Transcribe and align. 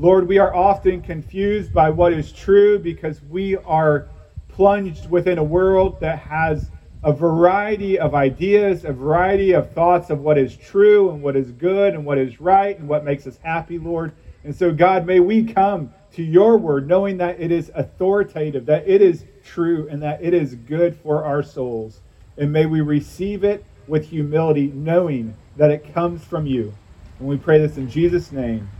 Lord, 0.00 0.26
we 0.26 0.38
are 0.38 0.54
often 0.54 1.02
confused 1.02 1.74
by 1.74 1.90
what 1.90 2.14
is 2.14 2.32
true 2.32 2.78
because 2.78 3.20
we 3.24 3.58
are 3.58 4.08
plunged 4.48 5.10
within 5.10 5.36
a 5.36 5.44
world 5.44 6.00
that 6.00 6.18
has 6.20 6.70
a 7.04 7.12
variety 7.12 7.98
of 7.98 8.14
ideas, 8.14 8.86
a 8.86 8.94
variety 8.94 9.52
of 9.52 9.70
thoughts 9.72 10.08
of 10.08 10.20
what 10.20 10.38
is 10.38 10.56
true 10.56 11.10
and 11.10 11.22
what 11.22 11.36
is 11.36 11.52
good 11.52 11.92
and 11.92 12.02
what 12.02 12.16
is 12.16 12.40
right 12.40 12.78
and 12.78 12.88
what 12.88 13.04
makes 13.04 13.26
us 13.26 13.38
happy, 13.42 13.78
Lord. 13.78 14.12
And 14.42 14.56
so, 14.56 14.72
God, 14.72 15.04
may 15.04 15.20
we 15.20 15.44
come 15.44 15.92
to 16.14 16.22
your 16.22 16.56
word 16.56 16.88
knowing 16.88 17.18
that 17.18 17.38
it 17.38 17.52
is 17.52 17.70
authoritative, 17.74 18.64
that 18.64 18.88
it 18.88 19.02
is 19.02 19.26
true, 19.44 19.86
and 19.90 20.02
that 20.02 20.24
it 20.24 20.32
is 20.32 20.54
good 20.54 20.96
for 20.96 21.26
our 21.26 21.42
souls. 21.42 22.00
And 22.38 22.50
may 22.50 22.64
we 22.64 22.80
receive 22.80 23.44
it 23.44 23.66
with 23.86 24.08
humility, 24.08 24.68
knowing 24.74 25.36
that 25.58 25.70
it 25.70 25.92
comes 25.92 26.24
from 26.24 26.46
you. 26.46 26.72
And 27.18 27.28
we 27.28 27.36
pray 27.36 27.58
this 27.58 27.76
in 27.76 27.90
Jesus' 27.90 28.32
name. 28.32 28.70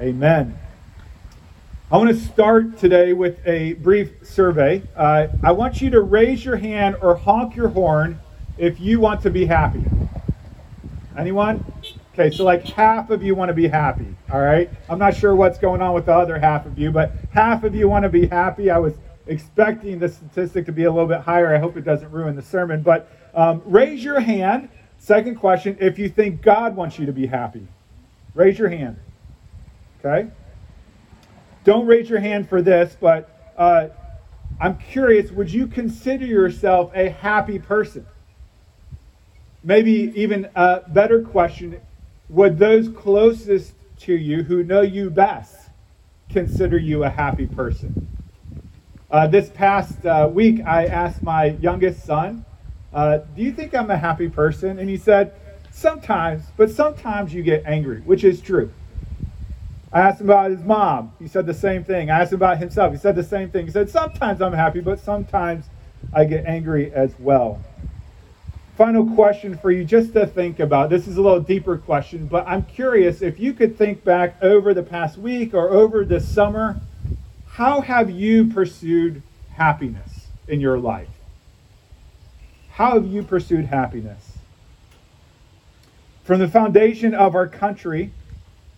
Amen. 0.00 0.58
I 1.92 1.98
want 1.98 2.08
to 2.08 2.16
start 2.16 2.78
today 2.78 3.12
with 3.12 3.46
a 3.46 3.74
brief 3.74 4.26
survey. 4.26 4.82
Uh, 4.96 5.26
I 5.42 5.52
want 5.52 5.82
you 5.82 5.90
to 5.90 6.00
raise 6.00 6.42
your 6.42 6.56
hand 6.56 6.96
or 7.02 7.14
honk 7.16 7.54
your 7.54 7.68
horn 7.68 8.18
if 8.56 8.80
you 8.80 8.98
want 8.98 9.20
to 9.24 9.30
be 9.30 9.44
happy. 9.44 9.84
Anyone? 11.18 11.70
Okay, 12.14 12.34
so 12.34 12.44
like 12.44 12.64
half 12.64 13.10
of 13.10 13.22
you 13.22 13.34
want 13.34 13.50
to 13.50 13.54
be 13.54 13.68
happy, 13.68 14.06
all 14.32 14.40
right? 14.40 14.70
I'm 14.88 14.98
not 14.98 15.14
sure 15.14 15.36
what's 15.36 15.58
going 15.58 15.82
on 15.82 15.92
with 15.92 16.06
the 16.06 16.14
other 16.14 16.38
half 16.38 16.64
of 16.64 16.78
you, 16.78 16.90
but 16.90 17.12
half 17.32 17.62
of 17.62 17.74
you 17.74 17.86
want 17.86 18.04
to 18.04 18.08
be 18.08 18.26
happy. 18.26 18.70
I 18.70 18.78
was 18.78 18.94
expecting 19.26 19.98
the 19.98 20.08
statistic 20.08 20.64
to 20.64 20.72
be 20.72 20.84
a 20.84 20.90
little 20.90 21.08
bit 21.08 21.20
higher. 21.20 21.54
I 21.54 21.58
hope 21.58 21.76
it 21.76 21.84
doesn't 21.84 22.10
ruin 22.10 22.36
the 22.36 22.42
sermon, 22.42 22.80
but 22.80 23.06
um, 23.34 23.60
raise 23.66 24.02
your 24.02 24.20
hand. 24.20 24.70
Second 24.98 25.34
question 25.34 25.76
if 25.78 25.98
you 25.98 26.08
think 26.08 26.40
God 26.40 26.74
wants 26.74 26.98
you 26.98 27.04
to 27.04 27.12
be 27.12 27.26
happy, 27.26 27.68
raise 28.34 28.58
your 28.58 28.70
hand. 28.70 28.96
Okay? 30.04 30.30
Don't 31.64 31.86
raise 31.86 32.08
your 32.08 32.20
hand 32.20 32.48
for 32.48 32.62
this, 32.62 32.96
but 33.00 33.52
uh, 33.56 33.88
I'm 34.60 34.78
curious 34.78 35.30
would 35.30 35.52
you 35.52 35.66
consider 35.66 36.24
yourself 36.24 36.90
a 36.94 37.10
happy 37.10 37.58
person? 37.58 38.06
Maybe 39.62 40.12
even 40.16 40.48
a 40.54 40.82
better 40.88 41.22
question 41.22 41.80
would 42.30 42.58
those 42.58 42.88
closest 42.88 43.74
to 43.98 44.14
you 44.14 44.42
who 44.44 44.62
know 44.62 44.80
you 44.80 45.10
best 45.10 45.68
consider 46.30 46.78
you 46.78 47.04
a 47.04 47.10
happy 47.10 47.46
person? 47.46 48.06
Uh, 49.10 49.26
this 49.26 49.48
past 49.50 50.06
uh, 50.06 50.30
week, 50.32 50.64
I 50.64 50.86
asked 50.86 51.22
my 51.22 51.46
youngest 51.60 52.04
son, 52.04 52.44
uh, 52.92 53.18
Do 53.36 53.42
you 53.42 53.52
think 53.52 53.74
I'm 53.74 53.90
a 53.90 53.98
happy 53.98 54.28
person? 54.28 54.78
And 54.78 54.88
he 54.88 54.96
said, 54.96 55.34
Sometimes, 55.72 56.44
but 56.56 56.70
sometimes 56.70 57.34
you 57.34 57.42
get 57.42 57.64
angry, 57.66 58.00
which 58.02 58.24
is 58.24 58.40
true. 58.40 58.70
I 59.92 60.00
asked 60.00 60.20
him 60.20 60.28
about 60.28 60.50
his 60.52 60.62
mom. 60.62 61.12
He 61.18 61.26
said 61.26 61.46
the 61.46 61.54
same 61.54 61.82
thing. 61.82 62.10
I 62.10 62.20
asked 62.20 62.32
him 62.32 62.38
about 62.38 62.58
himself. 62.58 62.92
He 62.92 62.98
said 62.98 63.16
the 63.16 63.24
same 63.24 63.50
thing. 63.50 63.66
He 63.66 63.72
said, 63.72 63.90
Sometimes 63.90 64.40
I'm 64.40 64.52
happy, 64.52 64.80
but 64.80 65.00
sometimes 65.00 65.64
I 66.12 66.24
get 66.24 66.46
angry 66.46 66.92
as 66.92 67.12
well. 67.18 67.60
Final 68.76 69.04
question 69.14 69.58
for 69.58 69.70
you 69.70 69.84
just 69.84 70.12
to 70.12 70.26
think 70.26 70.60
about. 70.60 70.90
This 70.90 71.06
is 71.06 71.16
a 71.16 71.20
little 71.20 71.40
deeper 71.40 71.76
question, 71.76 72.26
but 72.26 72.46
I'm 72.46 72.62
curious 72.62 73.20
if 73.20 73.38
you 73.38 73.52
could 73.52 73.76
think 73.76 74.04
back 74.04 74.36
over 74.42 74.72
the 74.72 74.82
past 74.82 75.18
week 75.18 75.52
or 75.52 75.68
over 75.70 76.04
this 76.04 76.26
summer, 76.26 76.80
how 77.46 77.80
have 77.80 78.10
you 78.10 78.46
pursued 78.46 79.22
happiness 79.54 80.28
in 80.48 80.60
your 80.60 80.78
life? 80.78 81.08
How 82.70 82.94
have 82.94 83.06
you 83.06 83.22
pursued 83.22 83.66
happiness? 83.66 84.38
From 86.24 86.38
the 86.38 86.48
foundation 86.48 87.12
of 87.12 87.34
our 87.34 87.48
country, 87.48 88.12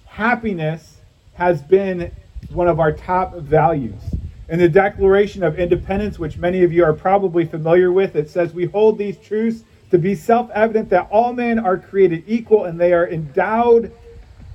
happiness 0.07 0.97
has 1.35 1.63
been 1.63 2.13
one 2.51 2.69
of 2.69 2.81
our 2.81 2.93
top 2.93 3.35
values. 3.37 4.01
In 4.49 4.59
the 4.59 4.69
Declaration 4.69 5.43
of 5.43 5.59
Independence, 5.59 6.19
which 6.19 6.37
many 6.37 6.63
of 6.63 6.73
you 6.73 6.85
are 6.85 6.93
probably 6.93 7.47
familiar 7.47 7.91
with, 7.91 8.17
it 8.17 8.29
says, 8.29 8.53
We 8.53 8.67
hold 8.67 8.99
these 8.99 9.17
truths 9.17 9.65
to 9.91 9.99
be 9.99 10.15
self 10.15 10.51
evident 10.51 10.91
that 10.91 11.09
all 11.11 11.33
men 11.33 11.59
are 11.59 11.79
created 11.79 12.25
equal 12.27 12.65
and 12.65 12.79
they 12.79 12.93
are 12.93 13.09
endowed 13.09 13.93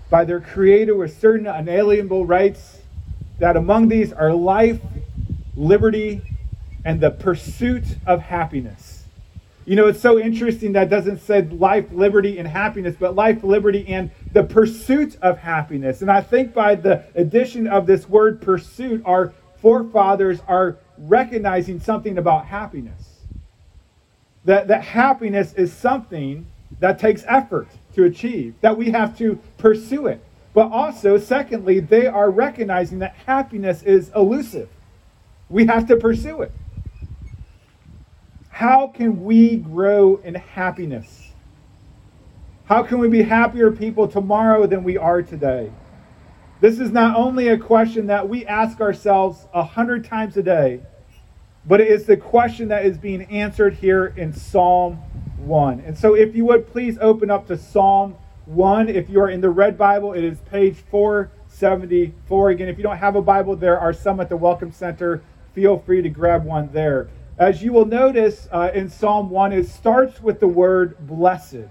by 0.09 0.23
their 0.23 0.39
Creator 0.39 0.95
with 0.95 1.19
certain 1.19 1.47
unalienable 1.47 2.25
rights, 2.25 2.79
that 3.39 3.57
among 3.57 3.87
these 3.87 4.13
are 4.13 4.33
life, 4.33 4.79
liberty, 5.55 6.21
and 6.85 7.01
the 7.01 7.11
pursuit 7.11 7.83
of 8.05 8.21
happiness. 8.21 9.03
You 9.65 9.75
know, 9.75 9.87
it's 9.87 9.99
so 9.99 10.17
interesting 10.17 10.73
that 10.73 10.89
doesn't 10.89 11.19
say 11.19 11.41
life, 11.41 11.91
liberty, 11.91 12.39
and 12.39 12.47
happiness, 12.47 12.95
but 12.97 13.15
life, 13.15 13.43
liberty, 13.43 13.85
and 13.89 14.09
the 14.33 14.43
pursuit 14.43 15.17
of 15.21 15.37
happiness. 15.37 16.01
And 16.01 16.11
I 16.11 16.21
think 16.21 16.53
by 16.53 16.75
the 16.75 17.03
addition 17.15 17.67
of 17.67 17.85
this 17.85 18.07
word 18.09 18.41
pursuit, 18.41 19.01
our 19.05 19.33
forefathers 19.61 20.39
are 20.47 20.77
recognizing 20.97 21.79
something 21.79 22.17
about 22.17 22.45
happiness. 22.45 23.19
That, 24.45 24.67
that 24.67 24.83
happiness 24.83 25.53
is 25.53 25.73
something 25.73 26.47
that 26.79 26.99
takes 26.99 27.23
effort 27.27 27.67
to 27.95 28.03
achieve, 28.03 28.55
that 28.61 28.77
we 28.77 28.91
have 28.91 29.17
to 29.17 29.39
pursue 29.57 30.07
it. 30.07 30.23
But 30.53 30.71
also, 30.71 31.17
secondly, 31.17 31.79
they 31.79 32.07
are 32.07 32.31
recognizing 32.31 32.99
that 32.99 33.15
happiness 33.25 33.83
is 33.83 34.11
elusive. 34.15 34.69
We 35.49 35.65
have 35.67 35.87
to 35.87 35.97
pursue 35.97 36.41
it. 36.41 36.51
How 38.49 38.87
can 38.87 39.23
we 39.23 39.57
grow 39.57 40.15
in 40.17 40.35
happiness? 40.35 41.26
How 42.67 42.83
can 42.83 42.99
we 42.99 43.07
be 43.07 43.21
happier 43.21 43.71
people 43.71 44.09
tomorrow 44.09 44.67
than 44.67 44.83
we 44.83 44.97
are 44.97 45.21
today? 45.21 45.71
This 46.59 46.79
is 46.79 46.91
not 46.91 47.15
only 47.15 47.47
a 47.47 47.57
question 47.57 48.07
that 48.07 48.27
we 48.27 48.45
ask 48.45 48.81
ourselves 48.81 49.47
a 49.53 49.63
hundred 49.63 50.03
times 50.03 50.35
a 50.35 50.43
day, 50.43 50.81
but 51.65 51.79
it 51.79 51.87
is 51.87 52.05
the 52.05 52.17
question 52.17 52.67
that 52.67 52.85
is 52.85 52.97
being 52.97 53.21
answered 53.23 53.75
here 53.75 54.07
in 54.17 54.33
Psalm 54.33 54.95
1. 55.37 55.79
And 55.79 55.97
so, 55.97 56.13
if 56.13 56.35
you 56.35 56.43
would 56.43 56.67
please 56.69 56.97
open 56.99 57.31
up 57.31 57.47
to 57.47 57.57
Psalm 57.57 58.17
1. 58.47 58.89
If 58.89 59.09
you 59.09 59.21
are 59.21 59.29
in 59.29 59.39
the 59.39 59.49
Red 59.49 59.77
Bible, 59.77 60.11
it 60.11 60.25
is 60.25 60.39
page 60.51 60.75
474. 60.91 62.49
Again, 62.49 62.67
if 62.67 62.77
you 62.77 62.83
don't 62.83 62.97
have 62.97 63.15
a 63.15 63.21
Bible, 63.21 63.55
there 63.55 63.79
are 63.79 63.93
some 63.93 64.19
at 64.19 64.27
the 64.27 64.35
Welcome 64.35 64.73
Center. 64.73 65.23
Feel 65.53 65.79
free 65.79 66.01
to 66.01 66.09
grab 66.09 66.43
one 66.43 66.69
there. 66.73 67.07
As 67.37 67.63
you 67.63 67.71
will 67.71 67.85
notice 67.85 68.49
uh, 68.51 68.71
in 68.73 68.89
Psalm 68.89 69.29
1, 69.29 69.53
it 69.53 69.67
starts 69.67 70.21
with 70.21 70.41
the 70.41 70.47
word 70.47 70.97
blessed. 71.07 71.67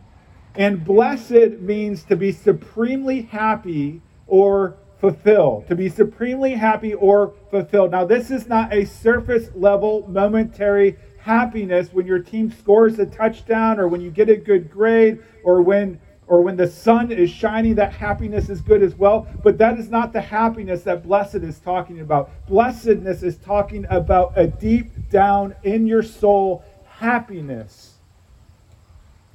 And 0.57 0.85
blessed 0.85 1.61
means 1.61 2.03
to 2.05 2.17
be 2.17 2.33
supremely 2.33 3.23
happy 3.23 4.01
or 4.27 4.77
fulfilled. 5.01 5.69
To 5.69 5.77
be 5.77 5.89
supremely 5.89 6.55
happy 6.55 6.95
or 6.95 7.35
fulfilled. 7.51 7.91
Now, 7.91 8.05
this 8.05 8.31
is 8.31 8.47
not 8.47 8.73
a 8.73 8.87
surface 8.87 9.51
level, 9.55 10.07
momentary 10.09 10.97
happiness 11.19 11.93
when 11.93 12.07
your 12.07 12.21
team 12.21 12.51
scores 12.51 12.99
a 12.99 13.07
touchdown 13.07 13.79
or 13.79 13.89
when 13.89 14.01
you 14.01 14.11
get 14.11 14.29
a 14.29 14.37
good 14.37 14.71
grade 14.71 15.19
or 15.45 15.61
when 15.61 16.01
or 16.29 16.43
when 16.43 16.57
the 16.57 16.67
sun 16.67 17.13
is 17.13 17.31
shining, 17.31 17.77
that 17.77 17.93
happiness 17.93 18.49
is 18.49 18.61
good 18.61 18.83
as 18.83 18.97
well. 18.97 19.29
But 19.45 19.59
that 19.59 19.79
is 19.79 19.89
not 19.91 20.13
the 20.13 20.21
happiness 20.21 20.83
that 20.83 21.05
blessed 21.05 21.37
is 21.37 21.61
talking 21.61 22.01
about. 22.01 22.31
Blessedness 22.49 23.23
is 23.23 23.37
talking 23.37 23.87
about 23.91 24.33
a 24.35 24.49
deep 24.49 25.09
down 25.09 25.55
in 25.63 25.87
your 25.87 26.03
soul 26.03 26.65
happiness 26.85 27.95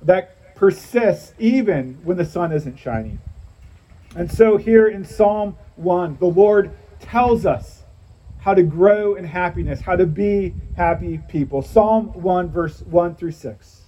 that 0.01 0.35
persists 0.61 1.33
even 1.39 1.97
when 2.03 2.17
the 2.17 2.23
sun 2.23 2.51
isn't 2.51 2.77
shining. 2.77 3.19
And 4.15 4.31
so 4.31 4.57
here 4.57 4.87
in 4.87 5.03
Psalm 5.03 5.57
1, 5.75 6.17
the 6.19 6.27
Lord 6.27 6.69
tells 6.99 7.47
us 7.47 7.81
how 8.41 8.53
to 8.53 8.61
grow 8.61 9.15
in 9.15 9.25
happiness, 9.25 9.81
how 9.81 9.95
to 9.95 10.05
be 10.05 10.53
happy 10.77 11.19
people. 11.27 11.63
Psalm 11.63 12.09
1, 12.13 12.49
verse 12.51 12.81
1 12.83 13.15
through 13.15 13.31
6. 13.31 13.81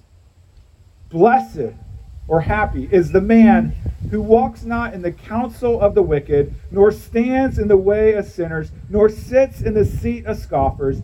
Blessed 1.12 1.75
or 2.28 2.42
happy 2.42 2.90
is 2.92 3.12
the 3.12 3.22
man 3.22 3.75
who 4.10 4.20
walks 4.20 4.64
not 4.64 4.96
in 4.96 5.04
the 5.04 5.12
counsel 5.12 5.80
of 5.80 5.94
the 5.94 6.02
wicked, 6.02 6.56
nor 6.72 6.92
stands 6.92 7.60
in 7.60 7.68
the 7.68 7.78
way 7.78 8.14
of 8.14 8.25
sinners, 8.25 8.72
nor 8.90 9.10
sits 9.10 9.62
in 9.62 9.75
the 9.75 9.86
seat 9.86 10.25
of 10.25 10.40
scoffers, 10.40 11.04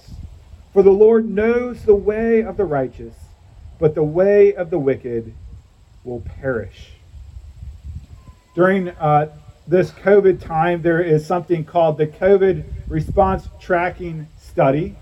For 0.73 0.83
the 0.83 0.91
Lord 0.91 1.29
knows 1.29 1.83
the 1.83 1.95
way 1.95 2.41
of 2.41 2.55
the 2.55 2.63
righteous, 2.63 3.13
but 3.77 3.93
the 3.93 4.03
way 4.03 4.53
of 4.53 4.69
the 4.69 4.79
wicked 4.79 5.33
will 6.05 6.21
perish. 6.21 6.91
During 8.55 8.89
uh, 8.89 9.35
this 9.67 9.91
COVID 9.91 10.39
time, 10.39 10.81
there 10.81 11.01
is 11.01 11.25
something 11.25 11.65
called 11.65 11.97
the 11.97 12.07
COVID 12.07 12.63
Response 12.87 13.49
Tracking 13.59 14.27
Study, 14.39 14.95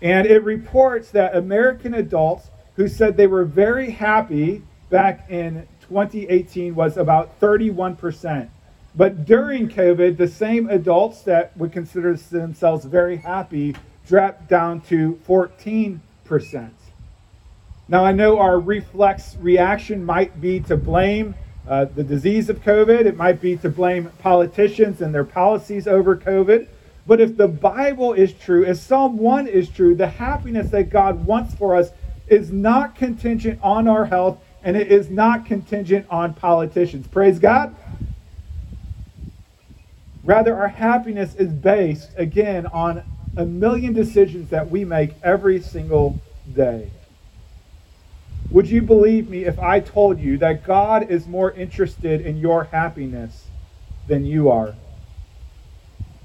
and 0.00 0.24
it 0.24 0.44
reports 0.44 1.10
that 1.10 1.34
American 1.34 1.94
adults 1.94 2.48
who 2.76 2.86
said 2.86 3.16
they 3.16 3.26
were 3.26 3.44
very 3.44 3.90
happy 3.90 4.62
back 4.88 5.28
in 5.28 5.66
2018 5.88 6.76
was 6.76 6.96
about 6.96 7.40
31%. 7.40 8.48
But 8.94 9.24
during 9.24 9.68
COVID, 9.68 10.16
the 10.16 10.28
same 10.28 10.70
adults 10.70 11.22
that 11.22 11.56
would 11.56 11.72
consider 11.72 12.14
themselves 12.14 12.84
very 12.84 13.16
happy 13.16 13.74
dropped 14.08 14.48
down 14.48 14.80
to 14.80 15.20
14%. 15.28 16.00
Now, 17.90 18.04
I 18.04 18.12
know 18.12 18.38
our 18.38 18.58
reflex 18.58 19.36
reaction 19.36 20.04
might 20.04 20.40
be 20.40 20.60
to 20.60 20.76
blame 20.76 21.34
uh, 21.68 21.84
the 21.84 22.02
disease 22.02 22.48
of 22.48 22.62
COVID, 22.62 23.04
it 23.04 23.16
might 23.16 23.42
be 23.42 23.56
to 23.58 23.68
blame 23.68 24.10
politicians 24.20 25.02
and 25.02 25.14
their 25.14 25.24
policies 25.24 25.86
over 25.86 26.16
COVID. 26.16 26.66
But 27.06 27.20
if 27.20 27.36
the 27.36 27.48
Bible 27.48 28.14
is 28.14 28.32
true, 28.32 28.64
if 28.64 28.78
Psalm 28.78 29.18
1 29.18 29.46
is 29.46 29.68
true, 29.68 29.94
the 29.94 30.08
happiness 30.08 30.70
that 30.70 30.90
God 30.90 31.26
wants 31.26 31.54
for 31.54 31.76
us 31.76 31.90
is 32.26 32.50
not 32.50 32.94
contingent 32.94 33.60
on 33.62 33.86
our 33.86 34.06
health 34.06 34.38
and 34.62 34.76
it 34.76 34.90
is 34.90 35.08
not 35.10 35.46
contingent 35.46 36.06
on 36.10 36.34
politicians. 36.34 37.06
Praise 37.06 37.38
God. 37.38 37.74
Rather, 40.24 40.54
our 40.54 40.68
happiness 40.68 41.34
is 41.34 41.50
based, 41.50 42.10
again, 42.16 42.66
on 42.66 43.02
a 43.38 43.46
million 43.46 43.92
decisions 43.92 44.50
that 44.50 44.68
we 44.68 44.84
make 44.84 45.12
every 45.22 45.60
single 45.60 46.20
day. 46.54 46.90
Would 48.50 48.68
you 48.68 48.82
believe 48.82 49.30
me 49.30 49.44
if 49.44 49.58
I 49.60 49.78
told 49.78 50.18
you 50.18 50.38
that 50.38 50.64
God 50.64 51.08
is 51.08 51.26
more 51.26 51.52
interested 51.52 52.20
in 52.20 52.38
your 52.38 52.64
happiness 52.64 53.46
than 54.08 54.24
you 54.24 54.50
are? 54.50 54.74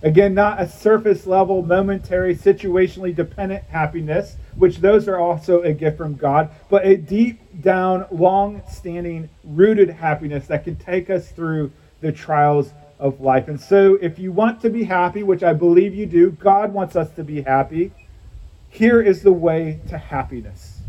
Again, 0.01 0.33
not 0.33 0.59
a 0.59 0.67
surface 0.67 1.27
level, 1.27 1.61
momentary, 1.61 2.35
situationally 2.35 3.15
dependent 3.15 3.63
happiness, 3.65 4.35
which 4.55 4.77
those 4.77 5.07
are 5.07 5.19
also 5.19 5.61
a 5.61 5.71
gift 5.71 5.97
from 5.97 6.15
God, 6.15 6.49
but 6.69 6.85
a 6.85 6.97
deep 6.97 7.39
down, 7.61 8.05
long 8.11 8.63
standing, 8.69 9.29
rooted 9.43 9.89
happiness 9.89 10.47
that 10.47 10.63
can 10.63 10.77
take 10.77 11.09
us 11.09 11.29
through 11.29 11.71
the 12.01 12.11
trials 12.11 12.71
of 13.03 13.19
life. 13.19 13.49
And 13.49 13.59
so, 13.59 13.95
if 14.01 14.17
you 14.17 14.31
want 14.31 14.61
to 14.61 14.69
be 14.69 14.85
happy, 14.85 15.23
which 15.23 15.43
I 15.43 15.51
believe 15.51 15.93
you 15.93 16.05
do, 16.05 16.31
God 16.31 16.73
wants 16.73 16.95
us 16.95 17.11
to 17.17 17.23
be 17.23 17.41
happy, 17.41 17.91
here 18.69 19.01
is 19.01 19.21
the 19.21 19.33
way 19.33 19.81
to 19.89 19.97
happiness. 19.97 20.79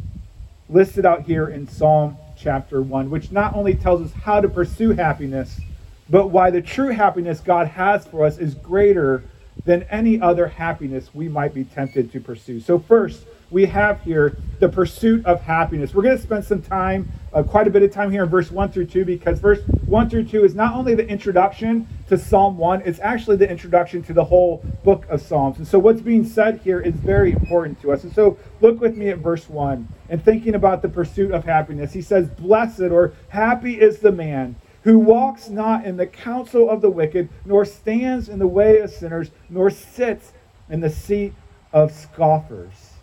Listed 0.71 1.05
out 1.05 1.23
here 1.23 1.49
in 1.49 1.67
Psalm 1.67 2.17
chapter 2.39 2.81
1, 2.81 3.11
which 3.11 3.33
not 3.33 3.55
only 3.57 3.75
tells 3.75 4.01
us 4.01 4.13
how 4.23 4.41
to 4.41 4.49
pursue 4.49 4.93
happiness, 4.93 5.61
but 6.09 6.29
why 6.29 6.51
the 6.51 6.63
true 6.63 6.91
happiness 6.91 7.41
God 7.41 7.67
has 7.67 8.07
for 8.07 8.25
us 8.25 8.39
is 8.39 8.55
greater 8.55 9.25
than 9.65 9.83
any 9.85 10.21
other 10.21 10.47
happiness 10.47 11.13
we 11.13 11.29
might 11.29 11.53
be 11.53 11.65
tempted 11.65 12.13
to 12.13 12.21
pursue. 12.21 12.61
So, 12.61 12.79
first, 12.79 13.25
we 13.55 13.67
have 13.67 14.03
here 14.03 14.37
the 14.59 14.69
pursuit 14.69 15.25
of 15.25 15.41
happiness. 15.41 15.95
We're 15.95 16.03
going 16.03 16.17
to 16.17 16.23
spend 16.23 16.45
some 16.45 16.61
time, 16.61 17.11
uh, 17.33 17.45
quite 17.45 17.69
a 17.69 17.71
bit 17.71 17.85
of 17.85 17.93
time 17.93 18.11
here 18.11 18.25
in 18.25 18.29
verse 18.29 18.51
1 18.51 18.73
through 18.73 18.87
2, 18.87 19.05
because 19.05 19.39
verse 19.39 19.61
1 19.87 20.11
through 20.11 20.25
2 20.25 20.45
is 20.45 20.57
not 20.57 20.75
only 20.75 20.97
the 20.97 21.07
introduction 21.09 21.87
to 22.09 22.19
Psalm 22.19 22.59
1, 22.59 22.83
it's 22.85 22.99
actually 22.99 23.37
the 23.37 23.49
introduction 23.49 24.03
to 24.03 24.13
the 24.13 24.25
whole 24.25 24.65
book 24.83 25.07
of 25.09 25.23
Psalms. 25.23 25.59
And 25.59 25.67
so 25.67 25.79
what's 25.79 26.01
being 26.01 26.25
said 26.25 26.63
here 26.65 26.81
is 26.81 26.95
very 26.95 27.31
important 27.31 27.81
to 27.83 27.93
us. 27.93 28.03
And 28.03 28.13
so 28.13 28.37
look 28.61 28.81
with 28.81 28.97
me 28.97 29.11
at 29.11 29.19
verse 29.19 29.49
1 29.49 29.89
and 30.09 30.25
thinking 30.25 30.57
about 30.57 30.83
the 30.83 30.89
pursuit 30.89 31.31
of 31.31 31.45
happiness. 31.45 31.93
He 31.93 32.03
says, 32.03 32.29
Blessed 32.29 32.81
or 32.81 33.13
happy 33.29 33.81
is 33.81 34.01
the 34.01 34.13
man 34.13 34.57
who 34.83 34.99
walks 34.99 35.49
not 35.49 35.85
in 35.85 35.97
the 35.97 36.07
counsel 36.09 36.69
of 36.69 36.81
the 36.81 36.91
wicked, 36.91 37.29
nor 37.45 37.65
stands 37.65 38.29
in 38.29 38.41
the 38.41 38.49
way 38.49 38.81
of 38.81 38.91
sinners, 38.91 39.31
nor 39.49 39.71
sits 39.71 40.33
in 40.69 40.81
the 40.81 40.91
seat 40.91 41.33
of 41.73 41.93
scoffers. 41.93 42.94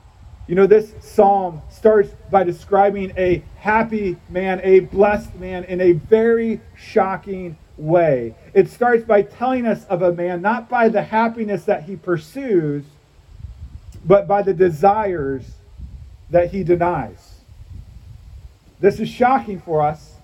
You 0.47 0.55
know, 0.55 0.67
this 0.67 0.93
psalm 0.99 1.61
starts 1.69 2.09
by 2.29 2.43
describing 2.43 3.13
a 3.17 3.43
happy 3.57 4.17
man, 4.29 4.59
a 4.63 4.81
blessed 4.81 5.35
man, 5.35 5.63
in 5.65 5.79
a 5.79 5.93
very 5.93 6.59
shocking 6.75 7.57
way. 7.77 8.35
It 8.53 8.69
starts 8.69 9.03
by 9.03 9.21
telling 9.21 9.65
us 9.65 9.85
of 9.85 10.01
a 10.01 10.11
man 10.11 10.41
not 10.41 10.67
by 10.69 10.89
the 10.89 11.03
happiness 11.03 11.65
that 11.65 11.83
he 11.83 11.95
pursues, 11.95 12.83
but 14.05 14.27
by 14.27 14.41
the 14.41 14.53
desires 14.53 15.45
that 16.29 16.51
he 16.51 16.63
denies. 16.63 17.41
This 18.79 18.99
is 18.99 19.09
shocking 19.09 19.59
for 19.59 19.81
us 19.81 20.15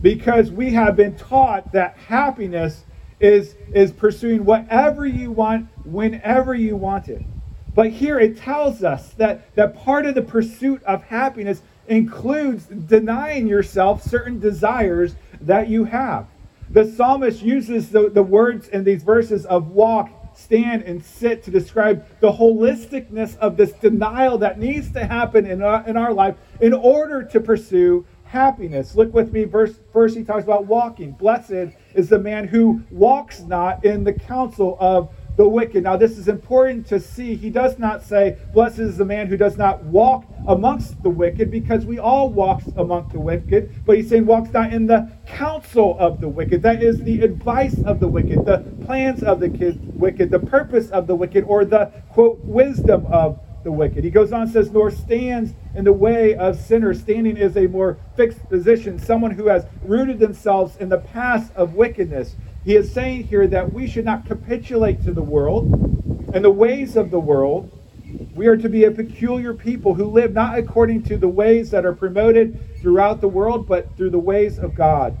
because 0.00 0.50
we 0.50 0.72
have 0.72 0.96
been 0.96 1.16
taught 1.16 1.72
that 1.72 1.96
happiness 1.96 2.82
is, 3.20 3.54
is 3.72 3.92
pursuing 3.92 4.44
whatever 4.44 5.06
you 5.06 5.30
want 5.30 5.68
whenever 5.84 6.54
you 6.54 6.76
want 6.76 7.08
it. 7.08 7.22
But 7.76 7.90
here 7.90 8.18
it 8.18 8.38
tells 8.38 8.82
us 8.82 9.10
that, 9.18 9.54
that 9.54 9.76
part 9.76 10.06
of 10.06 10.14
the 10.14 10.22
pursuit 10.22 10.82
of 10.84 11.04
happiness 11.04 11.60
includes 11.86 12.64
denying 12.64 13.46
yourself 13.46 14.02
certain 14.02 14.40
desires 14.40 15.14
that 15.42 15.68
you 15.68 15.84
have. 15.84 16.26
The 16.70 16.90
psalmist 16.90 17.42
uses 17.42 17.90
the, 17.90 18.08
the 18.08 18.22
words 18.22 18.66
in 18.68 18.82
these 18.82 19.02
verses 19.02 19.44
of 19.44 19.68
walk, 19.68 20.10
stand, 20.34 20.84
and 20.84 21.04
sit 21.04 21.44
to 21.44 21.50
describe 21.50 22.04
the 22.20 22.32
holisticness 22.32 23.36
of 23.36 23.58
this 23.58 23.72
denial 23.72 24.38
that 24.38 24.58
needs 24.58 24.90
to 24.92 25.04
happen 25.04 25.46
in 25.46 25.62
our, 25.62 25.86
in 25.86 25.98
our 25.98 26.14
life 26.14 26.36
in 26.62 26.72
order 26.72 27.22
to 27.24 27.40
pursue 27.40 28.06
happiness. 28.24 28.96
Look 28.96 29.12
with 29.12 29.32
me, 29.32 29.44
verse 29.44 29.78
first 29.92 30.16
he 30.16 30.24
talks 30.24 30.44
about 30.44 30.64
walking. 30.64 31.12
Blessed 31.12 31.76
is 31.94 32.08
the 32.08 32.18
man 32.18 32.48
who 32.48 32.82
walks 32.90 33.40
not 33.40 33.84
in 33.84 34.02
the 34.02 34.14
counsel 34.14 34.78
of 34.80 35.14
the 35.36 35.46
wicked. 35.46 35.84
Now, 35.84 35.96
this 35.96 36.18
is 36.18 36.28
important 36.28 36.86
to 36.88 36.98
see. 36.98 37.36
He 37.36 37.50
does 37.50 37.78
not 37.78 38.02
say, 38.02 38.38
Blessed 38.54 38.78
is 38.78 38.96
the 38.96 39.04
man 39.04 39.26
who 39.26 39.36
does 39.36 39.56
not 39.56 39.82
walk 39.84 40.24
amongst 40.48 41.02
the 41.02 41.10
wicked, 41.10 41.50
because 41.50 41.84
we 41.84 41.98
all 41.98 42.30
walk 42.30 42.62
among 42.76 43.08
the 43.10 43.20
wicked. 43.20 43.84
But 43.84 43.96
he's 43.96 44.08
saying, 44.08 44.26
walks 44.26 44.52
not 44.52 44.72
in 44.72 44.86
the 44.86 45.10
counsel 45.26 45.96
of 45.98 46.20
the 46.20 46.28
wicked. 46.28 46.62
That 46.62 46.82
is 46.82 47.02
the 47.02 47.20
advice 47.22 47.78
of 47.84 48.00
the 48.00 48.08
wicked, 48.08 48.46
the 48.46 48.64
plans 48.84 49.22
of 49.22 49.40
the 49.40 49.48
wicked, 49.94 50.30
the 50.30 50.38
purpose 50.38 50.90
of 50.90 51.06
the 51.06 51.14
wicked, 51.14 51.44
or 51.44 51.64
the, 51.64 51.92
quote, 52.10 52.38
wisdom 52.42 53.06
of 53.06 53.40
the 53.64 53.72
wicked. 53.72 54.04
He 54.04 54.10
goes 54.10 54.32
on 54.32 54.42
and 54.42 54.50
says, 54.50 54.70
Nor 54.70 54.90
stands 54.90 55.52
in 55.74 55.84
the 55.84 55.92
way 55.92 56.34
of 56.36 56.58
sinners. 56.58 57.00
Standing 57.00 57.36
is 57.36 57.56
a 57.56 57.66
more 57.66 57.98
fixed 58.16 58.48
position, 58.48 58.98
someone 58.98 59.32
who 59.32 59.48
has 59.48 59.66
rooted 59.82 60.20
themselves 60.20 60.76
in 60.76 60.88
the 60.88 60.98
path 60.98 61.54
of 61.56 61.74
wickedness. 61.74 62.36
He 62.66 62.74
is 62.74 62.92
saying 62.92 63.28
here 63.28 63.46
that 63.46 63.72
we 63.72 63.86
should 63.86 64.04
not 64.04 64.26
capitulate 64.26 65.04
to 65.04 65.12
the 65.12 65.22
world 65.22 65.72
and 66.34 66.44
the 66.44 66.50
ways 66.50 66.96
of 66.96 67.12
the 67.12 67.20
world. 67.20 67.70
We 68.34 68.48
are 68.48 68.56
to 68.56 68.68
be 68.68 68.82
a 68.82 68.90
peculiar 68.90 69.54
people 69.54 69.94
who 69.94 70.06
live 70.06 70.32
not 70.32 70.58
according 70.58 71.04
to 71.04 71.16
the 71.16 71.28
ways 71.28 71.70
that 71.70 71.86
are 71.86 71.92
promoted 71.92 72.58
throughout 72.80 73.20
the 73.20 73.28
world, 73.28 73.68
but 73.68 73.96
through 73.96 74.10
the 74.10 74.18
ways 74.18 74.58
of 74.58 74.74
God. 74.74 75.16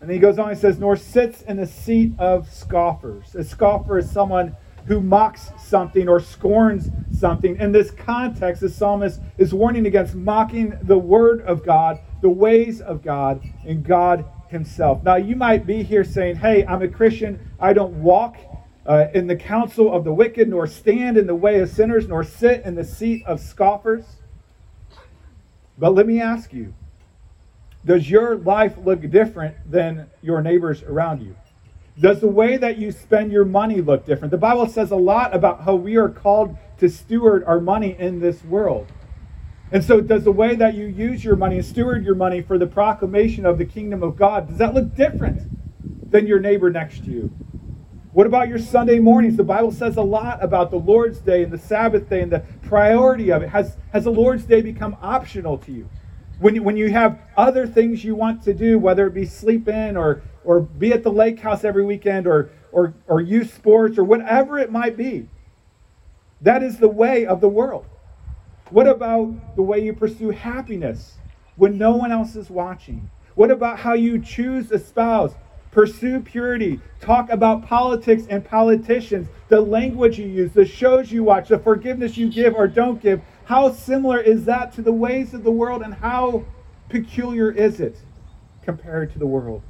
And 0.00 0.10
he 0.10 0.18
goes 0.18 0.36
on 0.36 0.50
and 0.50 0.58
says, 0.58 0.80
Nor 0.80 0.96
sits 0.96 1.42
in 1.42 1.58
the 1.58 1.66
seat 1.68 2.12
of 2.18 2.52
scoffers. 2.52 3.36
A 3.36 3.44
scoffer 3.44 3.98
is 3.98 4.10
someone 4.10 4.56
who 4.86 5.00
mocks 5.00 5.52
something 5.60 6.08
or 6.08 6.18
scorns 6.18 6.88
something. 7.16 7.56
In 7.56 7.70
this 7.70 7.92
context, 7.92 8.62
the 8.62 8.68
psalmist 8.68 9.20
is 9.36 9.54
warning 9.54 9.86
against 9.86 10.16
mocking 10.16 10.76
the 10.82 10.98
word 10.98 11.40
of 11.42 11.64
God, 11.64 12.00
the 12.20 12.30
ways 12.30 12.80
of 12.80 13.00
God, 13.00 13.44
and 13.64 13.84
God 13.84 14.24
himself. 14.48 15.02
Now, 15.02 15.16
you 15.16 15.36
might 15.36 15.66
be 15.66 15.82
here 15.82 16.04
saying, 16.04 16.36
Hey, 16.36 16.64
I'm 16.66 16.82
a 16.82 16.88
Christian. 16.88 17.50
I 17.60 17.72
don't 17.72 18.02
walk 18.02 18.36
uh, 18.86 19.06
in 19.14 19.26
the 19.26 19.36
counsel 19.36 19.92
of 19.92 20.04
the 20.04 20.12
wicked, 20.12 20.48
nor 20.48 20.66
stand 20.66 21.16
in 21.16 21.26
the 21.26 21.34
way 21.34 21.60
of 21.60 21.68
sinners, 21.68 22.08
nor 22.08 22.24
sit 22.24 22.64
in 22.64 22.74
the 22.74 22.84
seat 22.84 23.24
of 23.26 23.40
scoffers. 23.40 24.04
But 25.76 25.94
let 25.94 26.06
me 26.06 26.20
ask 26.20 26.52
you 26.52 26.74
does 27.84 28.10
your 28.10 28.36
life 28.36 28.76
look 28.84 29.08
different 29.10 29.54
than 29.70 30.08
your 30.20 30.42
neighbors 30.42 30.82
around 30.82 31.22
you? 31.22 31.36
Does 31.98 32.20
the 32.20 32.28
way 32.28 32.56
that 32.56 32.78
you 32.78 32.92
spend 32.92 33.32
your 33.32 33.44
money 33.44 33.80
look 33.80 34.04
different? 34.04 34.30
The 34.30 34.38
Bible 34.38 34.66
says 34.66 34.90
a 34.90 34.96
lot 34.96 35.34
about 35.34 35.62
how 35.62 35.74
we 35.74 35.96
are 35.96 36.08
called 36.08 36.56
to 36.78 36.88
steward 36.88 37.44
our 37.44 37.60
money 37.60 37.96
in 37.98 38.20
this 38.20 38.44
world. 38.44 38.92
And 39.70 39.84
so, 39.84 40.00
does 40.00 40.24
the 40.24 40.32
way 40.32 40.54
that 40.54 40.74
you 40.74 40.86
use 40.86 41.22
your 41.22 41.36
money 41.36 41.56
and 41.56 41.64
steward 41.64 42.04
your 42.04 42.14
money 42.14 42.40
for 42.40 42.56
the 42.56 42.66
proclamation 42.66 43.44
of 43.44 43.58
the 43.58 43.66
kingdom 43.66 44.02
of 44.02 44.16
God, 44.16 44.48
does 44.48 44.58
that 44.58 44.74
look 44.74 44.94
different 44.94 45.42
than 46.10 46.26
your 46.26 46.40
neighbor 46.40 46.70
next 46.70 47.04
to 47.04 47.10
you? 47.10 47.30
What 48.12 48.26
about 48.26 48.48
your 48.48 48.58
Sunday 48.58 48.98
mornings? 48.98 49.36
The 49.36 49.44
Bible 49.44 49.70
says 49.70 49.96
a 49.96 50.02
lot 50.02 50.42
about 50.42 50.70
the 50.70 50.78
Lord's 50.78 51.18
Day 51.18 51.42
and 51.42 51.52
the 51.52 51.58
Sabbath 51.58 52.08
day 52.08 52.22
and 52.22 52.32
the 52.32 52.42
priority 52.62 53.30
of 53.30 53.42
it. 53.42 53.50
Has, 53.50 53.76
has 53.92 54.04
the 54.04 54.10
Lord's 54.10 54.44
Day 54.44 54.62
become 54.62 54.96
optional 55.02 55.58
to 55.58 55.72
you? 55.72 55.88
When 56.40 56.54
you, 56.54 56.62
when 56.62 56.76
you 56.76 56.90
have 56.90 57.18
other 57.36 57.66
things 57.66 58.02
you 58.04 58.14
want 58.14 58.42
to 58.44 58.54
do, 58.54 58.78
whether 58.78 59.06
it 59.06 59.14
be 59.14 59.26
sleep 59.26 59.68
in 59.68 59.96
or, 59.96 60.22
or 60.44 60.60
be 60.60 60.92
at 60.92 61.02
the 61.02 61.12
lake 61.12 61.40
house 61.40 61.62
every 61.62 61.84
weekend 61.84 62.26
or, 62.26 62.50
or, 62.72 62.94
or 63.06 63.20
youth 63.20 63.54
sports 63.54 63.98
or 63.98 64.04
whatever 64.04 64.58
it 64.58 64.72
might 64.72 64.96
be, 64.96 65.28
that 66.40 66.62
is 66.62 66.78
the 66.78 66.88
way 66.88 67.26
of 67.26 67.40
the 67.40 67.48
world. 67.48 67.84
What 68.70 68.86
about 68.86 69.56
the 69.56 69.62
way 69.62 69.80
you 69.80 69.92
pursue 69.92 70.30
happiness 70.30 71.16
when 71.56 71.78
no 71.78 71.96
one 71.96 72.12
else 72.12 72.36
is 72.36 72.50
watching? 72.50 73.10
What 73.34 73.50
about 73.50 73.78
how 73.78 73.94
you 73.94 74.20
choose 74.20 74.70
a 74.70 74.78
spouse 74.78 75.34
pursue 75.70 76.20
purity, 76.20 76.80
talk 77.00 77.30
about 77.30 77.66
politics 77.66 78.24
and 78.30 78.44
politicians, 78.44 79.28
the 79.48 79.60
language 79.60 80.18
you 80.18 80.26
use, 80.26 80.52
the 80.52 80.64
shows 80.64 81.12
you 81.12 81.22
watch, 81.22 81.48
the 81.48 81.58
forgiveness 81.58 82.16
you 82.16 82.30
give 82.30 82.54
or 82.54 82.66
don't 82.66 83.00
give. 83.00 83.20
How 83.44 83.70
similar 83.72 84.18
is 84.18 84.44
that 84.46 84.72
to 84.74 84.82
the 84.82 84.92
ways 84.92 85.34
of 85.34 85.44
the 85.44 85.50
world 85.50 85.82
and 85.82 85.94
how 85.94 86.44
peculiar 86.88 87.50
is 87.50 87.80
it 87.80 87.96
compared 88.62 89.12
to 89.12 89.18
the 89.18 89.26
world? 89.26 89.62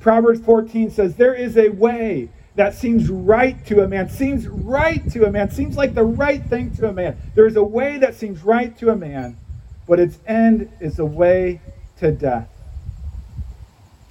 Proverbs 0.00 0.40
14 0.40 0.90
says, 0.90 1.16
There 1.16 1.34
is 1.34 1.56
a 1.56 1.68
way 1.68 2.30
that 2.56 2.74
seems 2.74 3.10
right 3.10 3.64
to 3.66 3.82
a 3.82 3.88
man, 3.88 4.08
seems 4.08 4.46
right 4.46 5.10
to 5.10 5.26
a 5.26 5.30
man, 5.30 5.50
seems 5.50 5.76
like 5.76 5.94
the 5.94 6.04
right 6.04 6.44
thing 6.44 6.74
to 6.76 6.88
a 6.88 6.92
man. 6.92 7.16
There 7.34 7.46
is 7.46 7.56
a 7.56 7.64
way 7.64 7.98
that 7.98 8.14
seems 8.14 8.44
right 8.44 8.76
to 8.78 8.90
a 8.90 8.96
man, 8.96 9.36
but 9.88 9.98
its 9.98 10.18
end 10.26 10.70
is 10.80 10.98
a 10.98 11.04
way 11.04 11.60
to 11.98 12.12
death. 12.12 12.48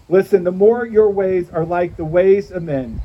Listen, 0.09 0.43
the 0.43 0.51
more 0.51 0.85
your 0.85 1.09
ways 1.09 1.49
are 1.49 1.65
like 1.65 1.95
the 1.95 2.05
ways 2.05 2.51
of 2.51 2.63
men 2.63 3.01